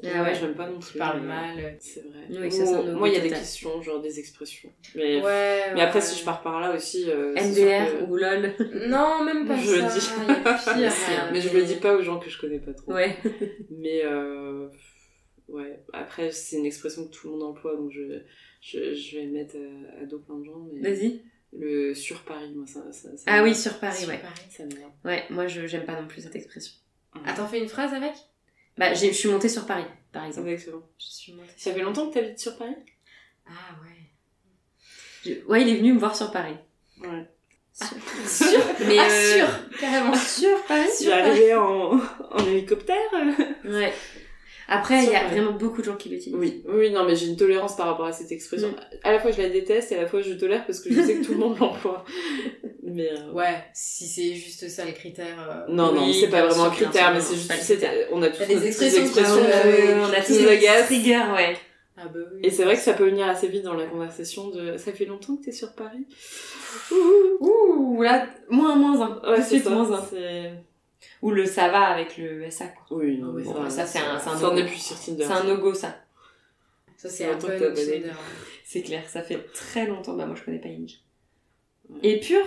[0.05, 0.35] Ah ouais.
[0.35, 0.99] j'aime pas non Qui plus.
[0.99, 1.77] parlent mais- mal.
[1.81, 2.27] C'est vrai.
[2.31, 4.73] Oui, ça, Moi, il y a des questions, genre des expressions.
[4.95, 5.73] Mais, Ouais.
[5.75, 6.05] mais après, ouais.
[6.05, 7.11] si je pars par là aussi.
[7.11, 8.55] euh, que- ou LOL.
[8.89, 9.99] Non, même pas Je le ça.
[9.99, 10.07] dis.
[10.77, 10.93] Il y a pire.
[11.25, 12.93] hein, Mais je le dis pas aux gens que je connais pas trop.
[12.93, 13.17] Ouais.
[13.71, 14.69] Mais euh,
[15.49, 18.21] ouais, après c'est une expression que tout le monde emploie, donc je,
[18.61, 20.67] je, je vais mettre à, à dos plein de gens.
[20.73, 21.23] Mais Vas-y.
[21.53, 24.19] le sur Paris, moi ça, ça, ça Ah oui, sur Paris, Sur ouais.
[24.19, 24.47] Paris.
[24.51, 24.65] Ça.
[25.05, 26.75] Ouais, moi, je j'aime pas non plus cette expression.
[27.25, 28.13] Attends, fais une phrase avec
[28.79, 30.49] Bah, je suis montée sur Paris, par exemple.
[30.49, 30.83] Exactement.
[30.99, 31.49] Je suis montée.
[31.57, 32.75] Ça fait longtemps que t'habites sur Paris?
[33.47, 33.51] Ah
[33.83, 33.97] ouais.
[35.25, 36.55] Je- Ouais, il est venu me voir sur Paris.
[37.01, 37.27] Ouais.
[38.27, 39.47] Sûr Mais Ah, euh, sûr
[39.81, 40.15] Carrément.
[40.15, 41.93] Sur Paris Tu es arrivé en,
[42.31, 42.97] en hélicoptère
[43.65, 43.93] Ouais.
[44.71, 45.31] Après, il y a Paris.
[45.37, 46.39] vraiment beaucoup de gens qui l'utilisent.
[46.39, 48.71] Oui, oui, non, mais j'ai une tolérance par rapport à cette expression.
[48.71, 48.77] Mm.
[49.03, 51.01] À la fois, je la déteste et à la fois, je tolère parce que je
[51.01, 52.05] sais que tout le monde l'emploie.
[52.91, 55.39] Mais euh, Ouais, si c'est juste ça les critères.
[55.69, 58.09] euh, non, non, oui, c'est pas vraiment un critère, mais c'est juste, le critère.
[58.13, 60.85] on a tous des expressions nous- on a tous agacent.
[60.87, 61.57] triggers, ouais.
[62.01, 62.41] Ah bah oui.
[62.45, 65.05] Et c'est vrai que ça peut venir assez vite dans la conversation de ça fait
[65.05, 66.07] longtemps que t'es sur Paris?
[67.41, 69.11] Ouh, là, moins, moins un.
[69.21, 69.71] Tout Ouais, de c'est suite, ça.
[69.71, 70.03] moins un.
[71.23, 72.99] Ou le ça va avec le SA, quoi.
[72.99, 74.57] Oui, non, mais bon, ça, c'est un- c'est un ça no-go.
[74.59, 75.25] est plus sur Tinder.
[75.25, 75.97] C'est un no-go, ça.
[76.97, 77.75] Ça, c'est un peu.
[78.65, 80.15] C'est clair, ça fait très longtemps.
[80.15, 81.01] Bah, moi, je connais pas Inge.
[82.03, 82.45] Et Pure,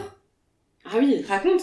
[0.86, 1.62] Ah oui, raconte.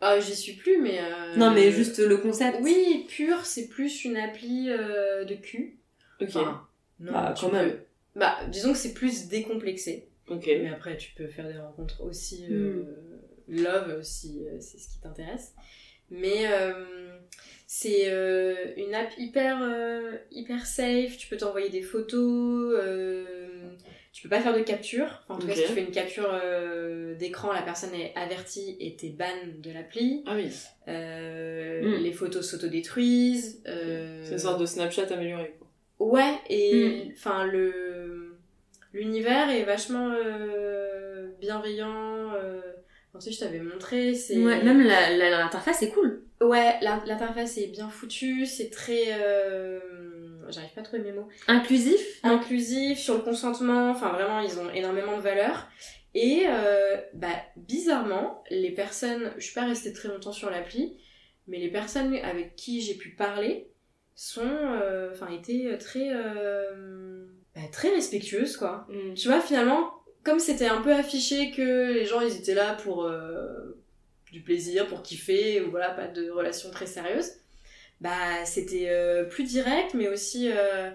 [0.00, 0.98] Ah, j'y suis plus, mais.
[1.00, 2.58] euh, Non, mais juste le concept.
[2.62, 5.78] Oui, Pure, c'est plus une appli euh, de cul.
[6.20, 6.66] ok, Enfin,
[7.00, 7.80] non, Bah, quand peux- même.
[8.14, 10.08] Bah, disons que c'est plus décomplexé.
[10.28, 10.44] ok.
[10.46, 12.82] Mais après, tu peux faire des rencontres aussi euh,
[13.48, 15.52] love si c'est ce qui t'intéresse.
[16.10, 16.46] Mais
[17.66, 18.06] c'est
[18.76, 19.58] une app hyper,
[20.30, 21.16] hyper safe.
[21.18, 22.74] Tu peux t'envoyer des photos.
[24.12, 25.06] Tu peux pas faire de capture.
[25.22, 28.76] Enfin, en tout cas, si tu fais une capture euh, d'écran, la personne est avertie
[28.80, 29.26] et t'es ban
[29.58, 30.24] de l'appli.
[30.26, 30.48] Ah oui,
[30.88, 32.02] Euh, Mm.
[32.02, 33.62] Les photos s'autodétruisent.
[33.68, 35.54] euh, c'est une sorte de Snapchat amélioré.
[35.58, 36.08] Quoi.
[36.08, 38.36] Ouais, et enfin le
[38.92, 42.32] l'univers est vachement euh, bienveillant.
[42.34, 42.60] euh,
[43.10, 46.22] enfin, tu sais, je t'avais montré, c'est Ouais, même la- la- l'interface est cool.
[46.40, 49.80] ouais, l'in- l'interface est bien foutue, c'est très euh,
[50.50, 51.28] j'arrive pas à trouver mes mots.
[51.46, 52.00] Inclusif?
[52.22, 55.68] Inclusif sur le consentement, enfin vraiment ils ont énormément de valeur.
[56.14, 60.98] Et euh, bah bizarrement, les personnes, je suis pas restée très longtemps sur l'appli,
[61.46, 63.70] mais les personnes avec qui j'ai pu parler
[64.14, 68.86] sont, euh, enfin étaient très, euh, bah, très respectueuses quoi.
[68.88, 69.14] Mm.
[69.14, 69.92] Tu vois finalement,
[70.24, 73.10] comme c'était un peu affiché que les gens ils étaient là pour
[74.32, 77.32] du plaisir, pour kiffer, ou voilà pas de relation très sérieuse,
[78.00, 80.90] bah c'était euh, plus direct, mais aussi euh,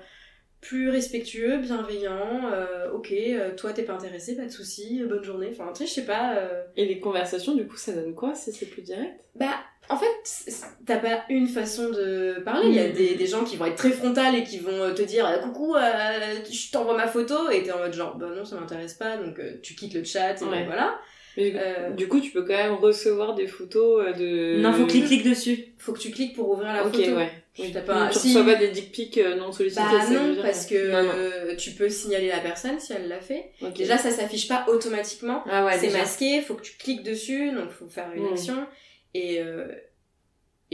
[0.61, 2.49] plus respectueux, bienveillant.
[2.53, 3.13] euh, ok,
[3.57, 5.49] toi t'es pas intéressé, pas de souci, bonne journée.
[5.51, 6.37] Enfin, tu sais, je sais pas.
[6.77, 9.19] Et les conversations, du coup, ça donne quoi si c'est plus direct?
[9.35, 9.55] Bah,
[9.89, 10.51] en fait,
[10.85, 12.67] t'as pas une façon de parler.
[12.69, 12.93] Il y a Mm.
[12.93, 16.71] des, des gens qui vont être très frontales et qui vont te dire coucou, je
[16.71, 19.75] t'envoie ma photo et t'es en mode genre bah non ça m'intéresse pas donc tu
[19.75, 20.63] quittes le chat et Ouais.
[20.65, 20.97] voilà.
[21.37, 24.61] Mais Euh, Du coup, tu peux quand même recevoir des photos euh, de.
[24.61, 25.73] Non, faut qu'il clique dessus.
[25.77, 27.15] Faut que tu cliques pour ouvrir la Ok, photo.
[27.15, 27.29] ouais.
[27.55, 27.71] Tu Oui.
[27.85, 30.91] pas- tu si- reçois pas des dick pics euh, non sollicités Bah non, parce que
[30.91, 31.11] Non, non.
[31.15, 33.51] euh, tu peux signaler la personne si elle l'a fait.
[33.61, 33.73] Ok.
[33.73, 35.43] Déjà, ça s'affiche pas automatiquement.
[35.47, 38.33] Ah ouais, c'est masqué, faut que tu cliques dessus, donc faut faire une Mm.
[38.33, 38.65] action.
[39.13, 39.67] Et, euh,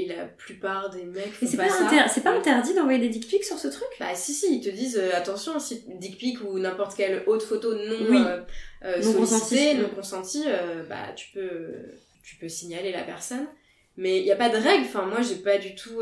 [0.04, 2.08] et la plupart des mecs font pas, pas, ça.
[2.08, 3.88] c'est pas interdit d'envoyer des dick pics sur ce truc?
[4.00, 7.46] Bah si si, ils te disent euh, attention si dick pic ou n'importe quelle autre
[7.46, 8.18] photo non Oui.
[8.18, 8.42] euh,
[8.86, 9.76] euh, Non consentie.
[9.76, 11.74] non consentie, euh, bah tu peux
[12.24, 13.48] tu peux signaler la personne.
[13.98, 14.86] Mais il y a pas de règle.
[14.86, 16.00] Enfin moi j'ai pas du tout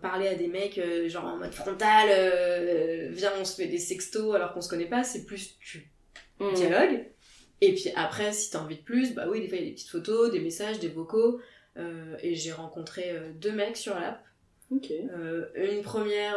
[0.00, 2.08] parlé à des mecs genre en mode frontal,
[3.10, 5.04] viens on se fait des sextos alors qu'on se connaît pas.
[5.04, 5.90] C'est plus tu
[6.40, 6.54] Mm.
[6.54, 7.04] dialogues.
[7.60, 9.68] Et puis après si t'as envie de plus, bah oui des fois il y a
[9.70, 11.40] des petites photos, des messages, des vocaux.
[11.76, 14.24] Euh, et j'ai rencontré euh, deux mecs sur l'app.
[14.72, 16.34] Euh, une première.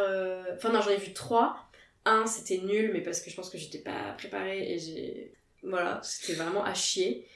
[0.54, 1.68] Enfin, non, j'en ai vu trois.
[2.04, 5.32] Un, c'était nul, mais parce que je pense que j'étais pas préparée et j'ai.
[5.62, 7.26] Voilà, c'était vraiment à chier.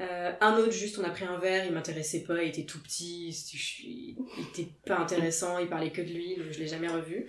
[0.00, 2.82] Euh, un autre, juste, on a pris un verre, il m'intéressait pas, il était tout
[2.82, 4.16] petit, il
[4.50, 7.26] était pas intéressant, il parlait que de lui, donc je l'ai jamais revu.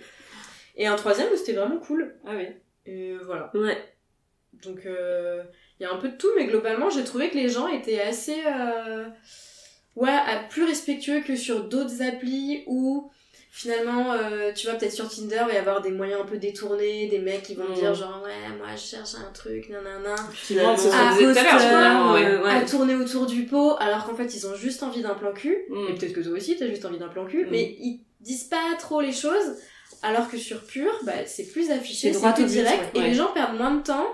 [0.76, 2.16] Et un troisième où c'était vraiment cool.
[2.26, 2.46] Ah oui.
[2.86, 3.50] Et voilà.
[3.54, 3.76] Ouais.
[4.64, 5.44] Donc, euh,
[5.78, 8.00] il y a un peu de tout, mais globalement, j'ai trouvé que les gens étaient
[8.00, 8.40] assez.
[8.46, 9.06] euh,
[9.96, 13.10] ouais, à- plus respectueux que sur d'autres applis où
[13.54, 16.38] finalement, euh, tu vois, peut-être sur Tinder, il va y avoir des moyens un peu
[16.38, 17.74] détournés, des mecs qui vont Mm.
[17.74, 20.14] dire genre, ouais, moi je cherche un truc, nanana.
[20.32, 21.42] Finalement, à poster,
[22.14, 22.24] ouais.
[22.24, 22.50] euh, ouais.
[22.50, 25.64] À tourner autour du pot, alors qu'en fait, ils ont juste envie d'un plan cul.
[25.68, 25.86] Mm.
[25.90, 27.44] Et peut-être que toi aussi, t'as juste envie d'un plan cul.
[27.44, 27.48] Mm.
[27.50, 29.56] Mais ils disent pas trop les choses.
[30.02, 32.94] Alors que sur Pure, bah, c'est plus affiché, C'est plus direct.
[32.96, 33.00] ouais.
[33.02, 34.08] Et les gens perdent moins de temps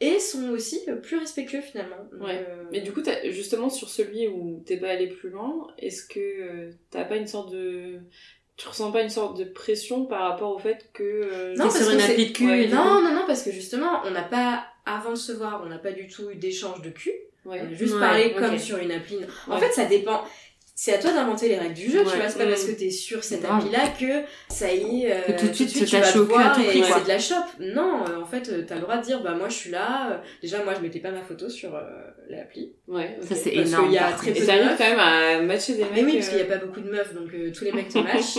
[0.00, 1.96] et sont aussi euh, plus respectueux finalement.
[2.20, 2.46] Ouais.
[2.48, 6.04] euh, Mais du coup, t'as- justement, sur celui où t'es pas allé plus loin, est-ce
[6.06, 7.98] que euh, t'as pas une sorte de.
[8.56, 11.02] Tu ressens pas une sorte de pression par rapport au fait que.
[11.02, 12.46] euh, Non, parce sur que une c'est- appli de cul.
[12.46, 12.66] Ouais.
[12.68, 15.78] Non, non, non, parce que justement, on n'a pas, avant de se voir, on n'a
[15.78, 17.12] pas du tout eu d'échange de cul.
[17.46, 17.62] Ouais.
[17.64, 19.16] On a juste Ouais, parlé comme sur une appli.
[19.48, 19.60] En Ouais.
[19.60, 20.22] fait, ça dépend.
[20.82, 22.16] C'est à toi d'inventer les règles du jeu, tu Ouais.
[22.16, 22.28] vois.
[22.30, 22.48] C'est pas Mm.
[22.48, 23.58] parce que t'es sur cette Grave.
[23.58, 25.12] appli-là que ça y est.
[25.12, 26.88] euh, Que tout de suite, tu vas te au cul à voir tout et quoi.
[26.96, 27.34] c'est de la shop.
[27.60, 30.12] Non, euh, en fait, euh, t'as le droit de dire, bah moi je suis là.
[30.12, 31.82] Euh, Déjà, moi je mettais pas ma photo sur euh,
[32.30, 32.72] l'appli.
[32.88, 33.18] Ouais.
[33.20, 33.84] Ça, c'est Parce énorme.
[33.84, 34.78] qu'il y a très peu Et de t'arrives meufs.
[34.78, 35.92] quand même à matcher des mecs.
[35.96, 37.90] Mais oui, parce qu'il y a pas beaucoup de meufs, donc euh, tous les mecs
[37.90, 38.38] te matchent.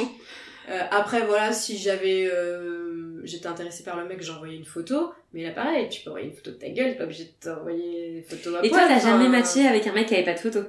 [0.69, 2.27] Euh, après, voilà, si j'avais.
[2.33, 5.11] euh, J'étais intéressée par le mec, j'envoyais une photo.
[5.31, 7.29] Mais là, pareil, tu peux envoyer une photo de ta gueule, t'es pas obligé de
[7.39, 10.33] t'envoyer une photo à Et toi, t'as jamais matché avec un mec qui avait pas
[10.33, 10.61] de photo?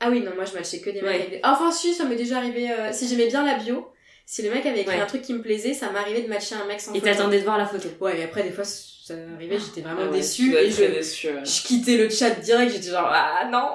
[0.00, 1.40] Ah oui, non, moi je matchais que des Ouais.
[1.44, 2.70] Enfin, si, ça m'est déjà arrivé.
[2.70, 3.88] euh, Si j'aimais bien la bio,
[4.30, 5.00] si le mec avait écrit Ouais.
[5.02, 7.10] un truc qui me plaisait, ça m'arrivait de matcher un mec sans Et photo.
[7.10, 7.88] t'attendais de voir la photo.
[7.98, 10.54] Ouais, et après, des fois, ça arrivait, j'étais vraiment Ah ouais, déçue.
[10.54, 10.82] Et je...
[10.82, 11.00] ouais.
[11.02, 13.68] je quittais le chat direct, j'étais genre, ah non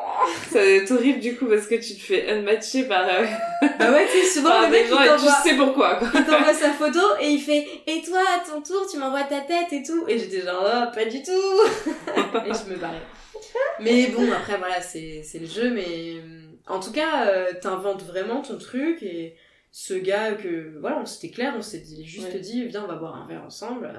[0.52, 3.26] Ça doit être horrible du coup parce que tu te fais unmatcher par, euh,
[3.80, 5.32] Bah ouais, tu sais, souvent par le mec, il et tu t'envoie...
[5.44, 6.10] sais pourquoi quoi.
[6.14, 9.40] il t'envoie sa photo et il fait et toi à ton tour tu m'envoies ta
[9.40, 11.32] tête et tout et j'étais genre oh, pas du tout
[12.46, 13.02] et je me barrais
[13.80, 18.04] mais bon après voilà c'est c'est le jeu mais euh, en tout cas euh, t'inventes
[18.04, 19.36] vraiment ton truc et
[19.76, 22.40] ce gars que voilà on c'était clair on s'est juste Ouais.
[22.40, 23.92] dit viens on va boire un verre ensemble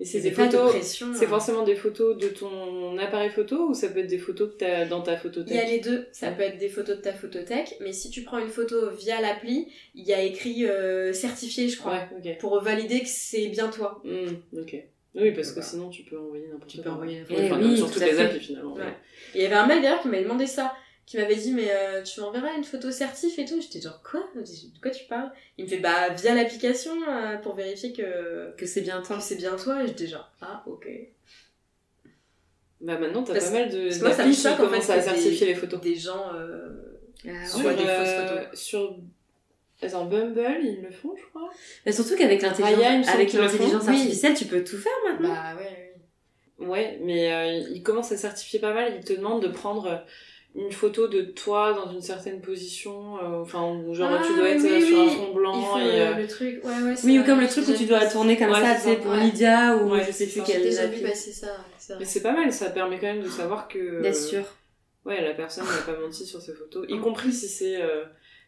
[0.00, 0.74] Et c'est des de photos.
[0.82, 1.28] C'est euh.
[1.28, 4.86] forcément des photos de ton appareil photo ou ça peut être des photos que t'as
[4.86, 7.12] dans ta il y a photothèque les deux, ça peut être des photos de ta
[7.12, 11.68] photothèque, mais si tu prends une photo via l'appli, il y a écrit euh, certifié,
[11.68, 14.00] je crois, Ouais, pour valider que c'est bien toi.
[14.04, 14.76] Hmm, ok.
[15.14, 15.68] Oui, parce que Voilà.
[15.68, 16.84] sinon tu peux envoyer n'importe Tu quoi.
[16.84, 18.74] peux envoyer enfin, Eh oui, sur tout toutes les applis finalement.
[18.74, 18.82] Ouais.
[19.34, 20.74] Et il y avait un mec d'ailleurs qui m'avait demandé ça,
[21.06, 23.60] qui m'avait dit mais euh, tu m'enverras une photo certif et tout.
[23.60, 24.28] J'étais genre quoi?
[24.34, 25.30] De quoi tu parles?
[25.56, 29.20] Il me fait bah via l'application euh, pour vérifier que, Que c'est bien toi.
[29.20, 30.88] c'est bien toi et j'étais genre ah ok.
[32.80, 34.96] Bah maintenant t'as Parce- pas mal de parce moi, ça me qui en fait, à
[34.96, 35.80] que des- certifier les photos.
[35.80, 36.68] Des gens euh,
[37.26, 37.74] Ah Sur ouais.
[37.74, 38.58] des fausses euh, photos.
[38.60, 38.96] Sur
[39.82, 41.50] Attends, Bumble, ils le font, je crois.
[41.84, 43.94] Mais surtout qu'avec l'intelligence, semble avec l'intelligence Oui.
[43.94, 45.28] artificielle, tu peux tout faire maintenant.
[45.28, 45.94] bah ouais.
[46.58, 46.66] oui.
[46.66, 48.94] Ouais, mais euh, ils commencent à certifier pas mal.
[48.98, 50.02] Ils te demandent de prendre
[50.56, 53.18] une photo de toi dans une certaine position.
[53.18, 53.60] euh, Enfin,
[53.92, 55.06] genre Ah, tu dois être oui, euh, sur oui.
[55.06, 55.84] un fond blanc Il faut et.
[55.84, 56.94] le, euh, le truc ouais ouais.
[57.04, 58.94] Oui, ou comme le truc où tu dois tourner comme Ouais, ça, c'est tu sais,
[58.96, 59.02] ça.
[59.02, 59.20] pour Ouais.
[59.20, 61.48] Lydia ou Ouais, je sais plus quelle déjà vu passer ça.
[61.98, 64.00] Mais c'est pas mal, ça permet quand même de savoir que.
[64.00, 64.42] Bien sûr.
[65.04, 66.84] Ouais, la personne n'a pas menti sur ses photos.
[66.88, 67.80] Y compris si c'est.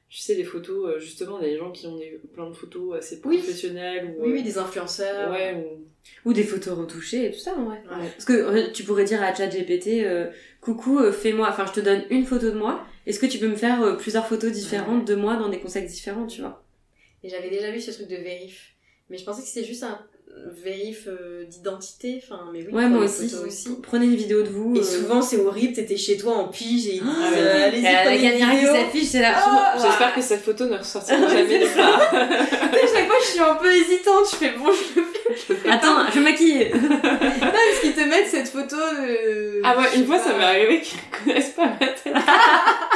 [0.09, 2.97] Euh, tu sais, les photos, euh, justement, des gens qui ont des, plein de photos
[2.97, 3.39] assez Oui.
[3.39, 4.07] professionnelles.
[4.07, 5.31] Ou, Oui euh, oui des influenceurs.
[5.31, 5.85] Ouais, ou.
[6.25, 7.83] Ou des photos retouchées et tout ça, en vrai.
[7.85, 8.09] Ouais.
[8.13, 10.31] Parce que euh, tu pourrais dire à ChatGPT, euh,
[10.63, 13.49] coucou, euh, fais-moi, enfin je te donne une photo de moi, est-ce que tu peux
[13.49, 16.65] me faire euh, plusieurs photos différentes de moi dans des contextes différents, tu vois?
[17.23, 18.73] Et j'avais déjà vu ce truc de vérif.
[19.11, 19.99] Mais je pensais que c'était juste un
[20.65, 22.23] vérif euh, d'identité.
[22.23, 23.33] Enfin, mais oui, Ouais, moi aussi.
[23.47, 23.69] aussi.
[23.83, 24.75] Prenez une vidéo de vous.
[24.77, 27.37] Et euh, souvent, c'est horrible, t'étais chez toi en pige et ils disent Ah ouais.
[27.39, 28.75] euh, allez-y, la prenez une caméra qui vidéo.
[28.75, 29.35] s'affiche, c'est là.
[29.37, 32.03] Ah, J'espère que cette photo ne ressortira jamais part.
[32.13, 34.25] À chaque fois, je suis un peu hésitante.
[34.31, 35.69] Je fais bon, je le fais.
[35.71, 36.71] Attends, je maquille.
[36.75, 39.61] Non, parce qu'ils te mettent cette photo de.
[39.65, 42.03] Ah ouais, une fois, ça m'est arrivé qu'ils reconnaissent pas ma tête.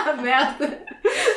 [0.04, 0.70] Ah merde.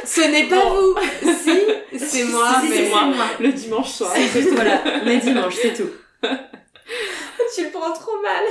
[0.06, 0.96] Ce n'est pas vous.
[1.22, 1.60] Si,
[1.98, 2.62] c'est moi.
[2.62, 3.06] Si, mais c'est moi.
[3.06, 3.26] moi.
[3.40, 4.14] Le dimanche soir.
[4.16, 5.06] C'est tout, voilà.
[5.06, 5.90] Est dimanche, c'est tout.
[7.56, 8.44] tu le prends trop mal.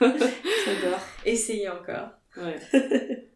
[0.64, 1.00] J'adore.
[1.24, 2.10] Essayez encore.
[2.36, 2.58] Ouais.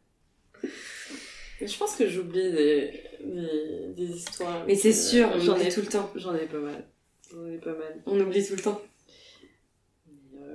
[1.60, 4.64] Je pense que j'oublie des, des, des histoires.
[4.66, 6.10] Mais c'est sûr, j'en ai tout le temps.
[6.14, 6.84] J'en ai pas mal.
[7.32, 8.02] J'en ai pas mal.
[8.06, 8.82] On oublie tout le temps.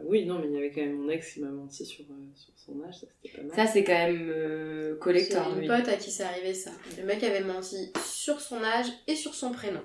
[0.10, 2.13] Oui, non, mais il y avait quand même mon ex qui m'a menti sur, euh,
[2.36, 3.56] sur son âge, ça c'était pas mal.
[3.56, 5.67] Ça, c'est quand même euh, collector, J'ai une lui.
[5.67, 6.72] pote à qui c'est arrivé ça.
[6.98, 9.82] Le mec avait menti sur son âge et sur son prénom.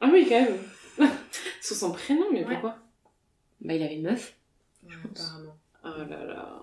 [0.00, 0.58] Ah oui, quand même.
[1.60, 2.52] sur son prénom, mais Ouais.
[2.52, 2.78] pourquoi?
[3.60, 4.34] Bah, il avait une meuf.
[5.04, 5.56] apparemment.
[5.84, 6.62] Oh là là.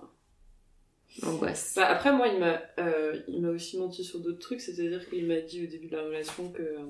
[1.22, 1.74] Angoisse.
[1.76, 5.26] Bah, après, moi, il m'a euh, il m'a aussi menti sur d'autres trucs, c'est-à-dire qu'il
[5.26, 6.62] m'a dit au début de la relation que.
[6.62, 6.84] euh,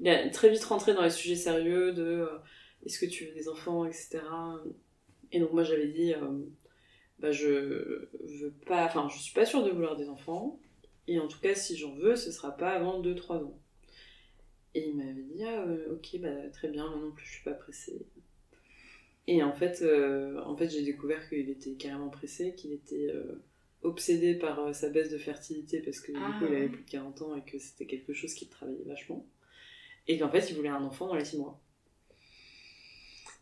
[0.00, 2.26] il a très vite rentré dans les sujets sérieux de euh,
[2.84, 4.20] est-ce que tu veux des enfants, etc.
[5.32, 6.44] Et donc, moi, j'avais dit euh,
[7.18, 8.84] bah, je veux pas.
[8.86, 10.60] Enfin, je suis pas sûre de vouloir des enfants,
[11.08, 13.58] et en tout cas, si j'en veux, ce sera pas avant 2-3 ans.
[14.74, 17.44] Et il m'avait dit ah, euh, ok, bah, très bien, moi non plus, je suis
[17.44, 18.06] pas pressée.
[19.26, 23.12] Et en fait, euh, en fait j'ai découvert qu'il était carrément pressé, qu'il était
[23.82, 26.68] obsédé par sa baisse de fertilité parce que du Ah, coup il avait ouais.
[26.68, 29.26] plus de 40 ans et que c'était quelque chose qui le travaillait vachement.
[30.06, 31.60] Et qu'en fait il voulait un enfant dans les 6 mois.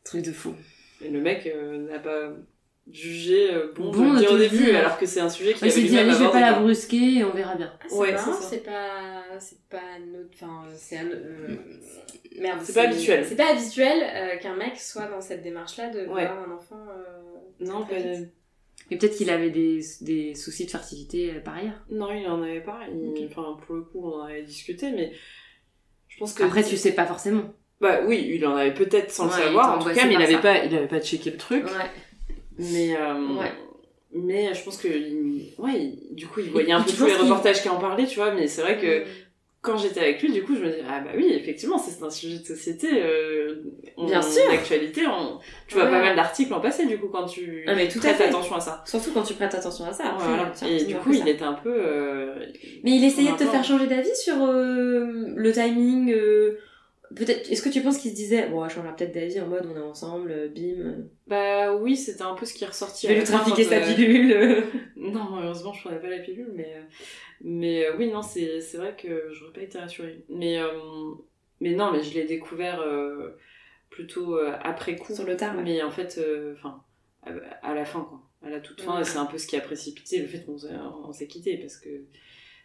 [0.05, 0.55] Truc de fou.
[1.05, 2.33] Et le mec euh, n'a pas
[2.91, 5.79] jugé euh, bon, Bon de au début alors que c'est un sujet qui Il s'est
[5.79, 6.63] avait dit, lui-même allez, je vais pas la quoi.
[6.63, 7.73] brusquer et on verra bien.
[7.81, 11.57] Ah, c'est Ouais, marrant, c'est pas, c'est pas notre, enfin, c'est un, euh,
[12.39, 12.61] merde.
[12.63, 13.25] C'est pas habituel.
[13.27, 16.27] C'est pas habituel euh, qu'un mec soit dans cette démarche-là de Ouais.
[16.27, 16.77] voir un enfant.
[16.91, 17.95] euh, Non, pas-.
[18.91, 21.83] Et peut-être qu'il avait des, des soucis de fertilité par ailleurs.
[21.91, 22.81] non, il en avait pas.
[22.93, 23.27] Il-.
[23.31, 25.11] Enfin, pour le coup, on en avait discuté, mais
[26.09, 26.43] je pense que.
[26.43, 27.55] Après, tu sais pas forcément.
[27.81, 30.17] Bah oui, il en avait peut-être sans Ouais, le savoir, en tout cas, mais il
[30.17, 30.39] par avait ça.
[30.39, 31.65] pas, il avait pas checké le truc.
[31.65, 31.91] Ouais.
[32.59, 33.53] Mais, euh, Ouais.
[34.13, 37.69] mais je pense que, ouais, du coup, il voyait un peu tous les reportages qui
[37.69, 39.03] en parlaient, tu vois, mais c'est vrai que
[39.61, 42.11] quand j'étais avec lui, du coup, je me disais, ah bah oui, effectivement, c'est un
[42.11, 43.63] sujet de société, euh,
[43.97, 44.43] on- Bien sûr.
[44.51, 45.91] d'actualité, on- tu vois Ouais.
[45.91, 48.25] pas mal d'articles en passer, du coup, quand tu Ah, mais tout à prêtes fait.
[48.29, 48.85] attention à ça.
[48.87, 50.15] Surtout quand tu prêtes attention à ça.
[50.19, 50.53] Voilà.
[50.55, 51.29] tiens, Et du coup, il ça.
[51.31, 52.35] était un peu, euh,
[52.85, 56.59] Mais il essayait de te faire changer d'avis sur euh, le timing euh,
[57.15, 59.67] peut-être, est-ce que tu penses qu'il se disait, bon, on changera peut-être d'avis en mode
[59.67, 60.81] on est ensemble, euh, bim.
[60.81, 63.07] euh, Bah oui, c'était un peu ce qui est ressorti.
[63.07, 64.65] Je vais lui trafiquer sa euh, pilule.
[64.97, 66.75] Non, malheureusement, je prenais pas la pilule, mais,
[67.43, 70.25] mais oui, non, c'est c'est vrai que j'aurais pas été rassurée.
[70.29, 70.69] Mais, euh,
[71.61, 73.37] mais non, mais je l'ai découvert euh,
[73.91, 75.15] plutôt après coup.
[75.15, 75.63] Sur le tard, ouais.
[75.63, 76.19] Mais en fait,
[76.55, 76.83] enfin,
[77.63, 78.21] à, la fin, quoi.
[78.43, 79.01] À la toute fin, Ouais.
[79.03, 80.69] et c'est un peu ce qui a précipité le fait qu'on s'est-
[81.07, 81.89] on s'est quitté, parce que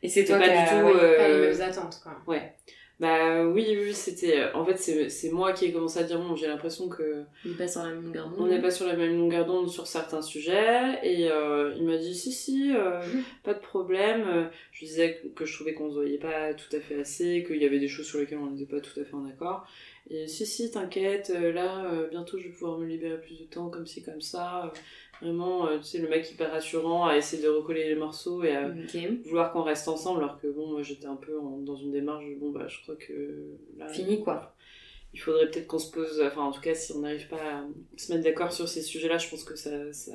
[0.01, 1.17] Et c'est toi pas qui du tout, ouais.
[1.17, 2.21] Pas les mêmes attentes, quoi.
[2.27, 2.53] ouais.
[2.99, 4.51] Bah oui, oui, c'était.
[4.53, 4.75] En fait,
[5.09, 7.89] c'est moi qui ai commencé à dire bon, j'ai l'impression que Il passe sur la
[7.91, 8.39] même longueur d'onde.
[8.39, 11.95] on n'est pas sur la même longueur d'onde sur certains sujets et euh, il m'a
[11.95, 12.99] dit si si euh,
[13.43, 16.75] pas de problème Euh, je lui disais que- je trouvais qu'on se voyait pas tout
[16.75, 19.05] à fait assez qu'il y avait des choses sur lesquelles on n'était pas tout à
[19.05, 19.65] fait en accord
[20.09, 23.45] et si si t'inquiète euh, là euh, bientôt je vais pouvoir me libérer plus de
[23.45, 24.69] temps comme ci comme ça Euh,
[25.21, 28.55] vraiment euh, tu sais le mec hyper rassurant à essayer de recoller les morceaux et
[28.55, 28.69] à
[29.25, 32.25] vouloir qu'on reste ensemble alors que bon moi j'étais un peu en- dans une démarche
[32.39, 33.45] bon bah je crois que
[33.77, 34.55] là Fini, quoi.
[35.13, 37.63] il faudrait peut-être qu'on se pose enfin en tout cas si on n'arrive pas à
[37.97, 40.13] se mettre d'accord sur ces sujets là je pense que ça ça,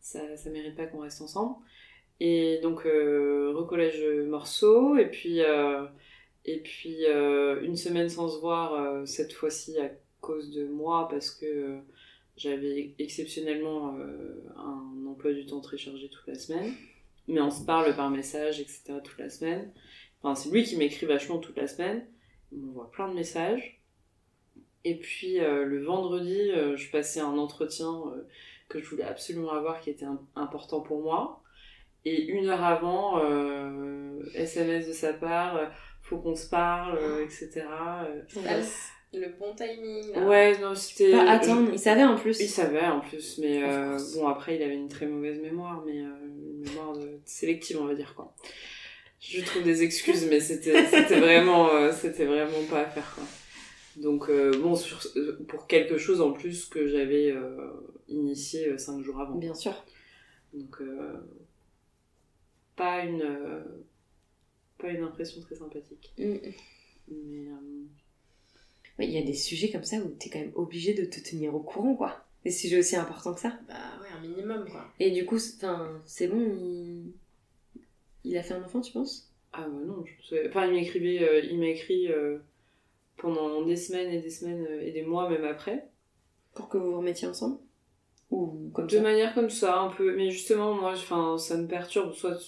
[0.00, 1.56] ça, ça mérite pas qu'on reste ensemble
[2.20, 5.84] et donc euh, recollage morceaux et puis euh,
[6.44, 11.30] et puis euh, une semaine sans se voir cette fois-ci à cause de moi parce
[11.30, 11.78] que
[12.38, 16.72] j'avais exceptionnellement euh, un emploi du temps très chargé toute la semaine.
[17.26, 19.70] Mais on se parle par message etc toute la semaine.
[20.22, 22.06] Enfin c'est lui qui m'écrit vachement toute la semaine.
[22.52, 23.82] Il m'envoie plein de messages.
[24.84, 27.92] Et puis euh, le vendredi euh, je passais un entretien
[28.68, 31.42] que je voulais absolument avoir qui était im- important pour moi.
[32.04, 33.18] Et une heure avant
[34.34, 35.70] SMS de sa part
[36.02, 37.66] faut qu'on se parle etc.
[39.12, 40.12] Le bon timing.
[40.12, 40.26] là.
[40.26, 42.38] ouais non c'était Pas attendre, il savait en plus.
[42.40, 46.00] il savait en plus, mais euh, bon après il avait une très mauvaise mémoire, mais
[46.02, 47.18] euh, une mémoire de...
[47.24, 48.34] sélective on va dire quoi.
[49.20, 53.24] Je trouve des excuses, mais c'était c'était vraiment euh, c'était vraiment pas à faire quoi.
[53.96, 57.72] Donc euh, bon sur, euh, pour quelque chose en plus que j'avais euh,
[58.08, 59.36] initié euh, cinq jours avant.
[59.36, 59.84] Bien sûr.
[60.52, 61.14] Donc euh,
[62.76, 63.62] pas une euh,
[64.78, 66.12] pas une impression très sympathique.
[66.18, 66.36] Mm.
[67.10, 67.46] Mais
[69.00, 71.20] euh, Il y a des sujets comme ça où t'es quand même obligé de te
[71.20, 72.24] tenir au courant, quoi.
[72.44, 73.58] Des sujets aussi importants que ça.
[73.68, 74.86] Bah ouais, un minimum, quoi.
[75.00, 77.12] Et du coup, c'est- bon, il...
[78.24, 79.28] il a fait un enfant, tu penses?
[79.52, 80.48] Ah bah non, je sais.
[80.48, 82.38] Enfin, il m'écrivait, euh, il m'a écrit euh,
[83.18, 85.88] pendant des semaines et des semaines euh, et des mois même après.
[86.54, 87.58] Pour que vous vous remettiez ensemble?
[88.30, 89.02] Ou comme De ça?
[89.02, 90.14] manière comme ça, un peu.
[90.16, 92.12] Mais justement, moi, enfin, ça me perturbe.
[92.14, 92.38] Soit,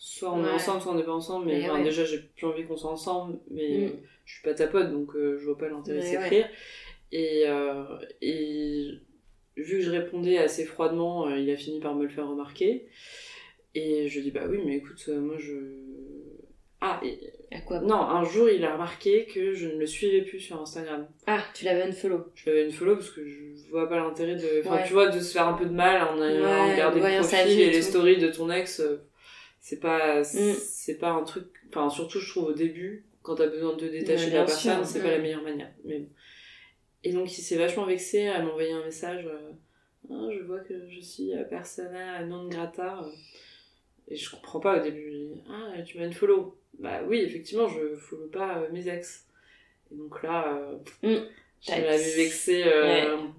[0.00, 1.46] soit on est ensemble, soit on n'est pas ensemble.
[1.46, 1.84] Mais Mais enfin, ouais.
[1.84, 3.38] déjà, j'ai plus envie qu'on soit ensemble.
[3.50, 3.92] Mais Mm.
[4.24, 6.08] je suis pas ta pote, donc euh, je vois pas l'intérêt de ouais.
[6.10, 6.48] s'écrire.
[7.12, 7.84] Et, euh,
[8.22, 8.90] et
[9.56, 12.86] vu que je répondais assez froidement, euh, il a fini par me le faire remarquer.
[13.74, 15.52] Et je dis, bah oui, mais écoute, euh, moi je.
[16.80, 17.18] Ah, et,
[17.50, 20.60] À quoi Non, un jour, il a remarqué que je ne le suivais plus sur
[20.60, 21.08] Instagram.
[21.26, 22.26] Ah, tu l'avais unfollow.
[22.36, 24.60] Je l'avais une follow parce que je vois pas l'intérêt de.
[24.64, 27.00] Enfin, tu vois, de se faire un peu de mal en allant Ouais, regarder le
[27.00, 28.80] voyant sa profil vie et et les stories de ton ex.
[29.60, 30.54] C'est pas, Mm.
[30.60, 31.46] c'est pas un truc.
[31.68, 34.84] Enfin, surtout, je trouve au début, quand t'as besoin de te détacher de la personne,
[34.84, 35.02] c'est Mm.
[35.02, 35.72] pas la meilleure manière.
[35.84, 36.08] Mais bon.
[37.04, 39.26] Et donc, il s'est vachement vexé à m'envoyer un message.
[39.26, 39.52] euh,
[40.10, 43.00] Ah, je vois que je suis euh, persona non grata.
[43.02, 43.10] euh.
[44.10, 45.12] Et je comprends pas au début.
[45.50, 46.56] Ah, tu m'as une follow.
[46.78, 49.26] Bah oui, effectivement, je follow pas euh, mes ex.
[49.92, 51.26] Et donc là, euh, Mm.
[51.60, 52.64] je l'avais vexé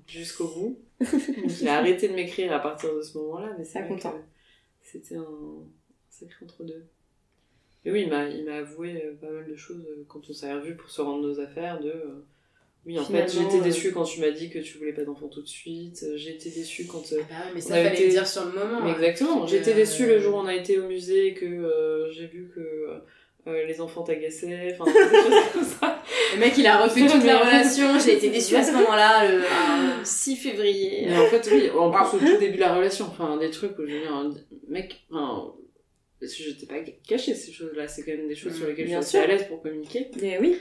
[0.08, 0.79] jusqu'au bout.
[0.99, 4.13] Donc, il a arrêté de m'écrire à partir de ce moment-là, mais c'est content.
[4.84, 5.63] c'était un
[6.19, 6.86] sacré entre-deux.
[7.86, 10.75] Et oui, il m'a, avoué euh, pas mal de choses euh, quand on s'est revus
[10.75, 11.79] pour se rendre nos affaires.
[11.79, 12.25] De, euh,
[12.86, 15.27] oui, en fait, j'étais euh, déçue quand tu m'as dit que tu voulais pas d'enfant
[15.27, 16.05] tout de suite.
[16.15, 17.03] J'ai été déçue quand.
[17.13, 18.82] euh, Bah mais ça fallait été- le dire sur le moment.
[18.84, 18.95] mais hein.
[18.95, 22.51] exactement, j'étais déçue le jour où on a été au musée et que j'ai vu
[22.53, 22.60] que
[23.47, 24.75] euh, les enfants t'agaçaient.
[24.77, 26.03] Enfin, des choses comme ça.
[26.36, 27.97] Le mec, il a refait toute Mais- la relation.
[27.99, 31.05] J'ai été déçue à ce moment-là, le un 6 février.
[31.08, 33.77] Mais en fait, oui, en plus, au tout début de la relation, enfin, des trucs
[33.79, 34.32] où je dire, un
[34.67, 35.53] mec, enfin,
[36.20, 38.86] parce que je t'ai pas caché ces choses-là, c'est quand même des choses sur lesquelles
[38.86, 40.07] je suis assez à l'aise pour communiquer.
[40.22, 40.55] Mais oui.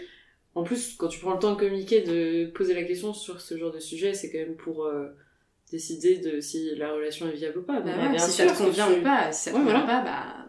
[0.55, 3.57] En plus, quand tu prends le temps de communiquer, de poser la question sur ce
[3.57, 5.09] genre de sujet, c'est quand même pour euh,
[5.71, 7.81] décider de si la relation est viable ou pas.
[7.81, 9.63] Bah ouais, bien si sûr, ça te convient tu- ou pas, si ça te Ouais,
[9.63, 10.03] convient voilà.
[10.03, 10.45] pas, bah.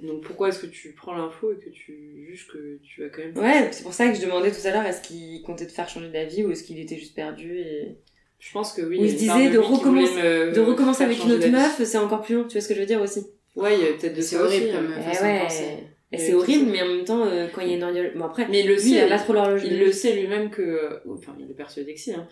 [0.00, 3.22] Donc pourquoi est-ce que tu prends l'info et que tu juges que tu vas quand
[3.22, 3.36] même...
[3.38, 5.88] Ouais, c'est pour ça que je demandais tout à l'heure est-ce qu'il comptait te faire
[5.88, 7.96] changer d'avis ou est-ce qu'il était juste perdu et...
[8.40, 8.98] Je pense que oui.
[8.98, 12.22] Ou il se disait de recommencer- me De recommencer avec une autre meuf, c'est encore
[12.22, 13.24] plus long, tu vois ce que je veux dire aussi
[13.56, 15.02] Ouais, il y a peut-être de ça horrible comme hein.
[15.02, 15.64] Façon de penser.
[15.64, 15.86] ouais.
[16.12, 18.14] Et Et c'est horrible, mais en même temps, euh, quand il y a une horloge...
[18.14, 20.14] Bon après, Mais il le lui, il sait, a pas trop l'horloge il le sait
[20.14, 21.00] lui-même que...
[21.08, 22.28] Enfin, il est persuadé que si, hein.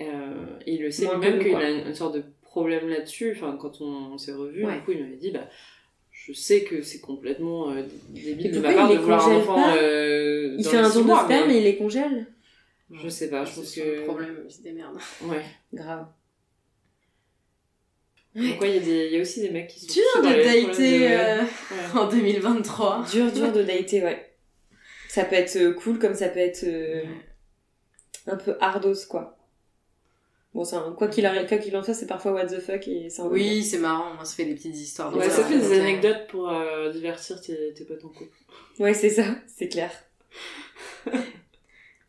[0.00, 3.32] Euh, il le sait lui-même qu'il a une, sorte de problème là-dessus.
[3.36, 4.76] Enfin, quand on, s'est revus, Ouais.
[4.76, 5.48] du coup, il m'avait dit, bah...
[6.10, 9.64] Je sais que c'est complètement euh, débile de ma part il de vouloir un enfant
[9.76, 12.26] euh, Il fait un don de sperme mais- et il les congèle.
[12.90, 14.04] Je sais pas, je pense que.
[14.04, 14.96] problème, il se démerde.
[15.22, 15.44] Ouais.
[15.72, 16.06] Grave.
[18.36, 19.92] Ouais, il y, a y aussi des mecs qui sont.
[19.92, 21.48] Dur de dater de- euh, Ouais.
[22.00, 23.04] en 2023.
[23.10, 24.32] Dur, dur de dater, ouais.
[25.08, 27.02] Ça peut être euh, cool comme ça peut être euh,
[28.26, 29.36] un peu hardos, quoi.
[30.54, 33.08] Bon, un- quoi qu'il arrive, quoi qu'il en soit, c'est parfois what the fuck et
[33.30, 35.14] Oui, c'est marrant, on se fait des petites histoires.
[35.16, 35.80] Ouais, ça fait des raconter.
[35.80, 38.36] anecdotes pour euh, divertir tes, tes potes en couple.
[38.78, 39.90] Ouais, c'est ça, c'est clair.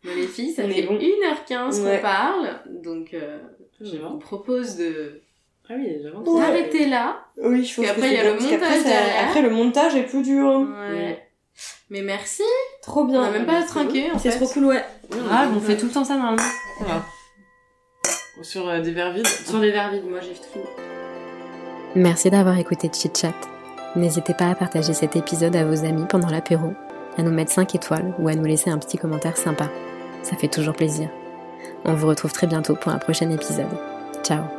[0.04, 0.98] Mais les filles, ça On fait bon.
[0.98, 1.96] 1h15 Ouais.
[1.98, 3.40] qu'on parle, donc euh,
[3.82, 5.22] je vous propose de
[5.70, 6.28] Ah oui, j'avance.
[6.28, 6.42] Ouais.
[6.42, 7.18] d'arrêter là.
[7.38, 9.28] Oui, je pense qu'après, il y a le montage derrière.
[9.28, 10.66] Après, le montage est plus dur.
[10.90, 11.24] Ouais.
[11.92, 12.44] Mais merci,
[12.84, 13.22] Trop on bien.
[13.22, 14.38] n'a même pas trinqué en C'est fait.
[14.38, 14.84] trop cool, ouais.
[15.10, 16.44] Grave, on fait tout le temps ça normalement.
[16.80, 17.02] Voilà.
[18.44, 19.28] Sur euh, des verres vides.
[19.28, 20.60] Sur les verres vides, moi j'ai tout.
[21.96, 23.34] Merci d'avoir écouté Chit Chat.
[23.96, 26.74] N'hésitez pas à partager cet épisode à vos amis pendant l'apéro,
[27.18, 29.68] à nous mettre 5 étoiles ou à nous laisser un petit commentaire sympa.
[30.22, 31.10] Ça fait toujours plaisir.
[31.86, 33.66] On vous retrouve très bientôt pour un prochain épisode.
[34.24, 34.59] Ciao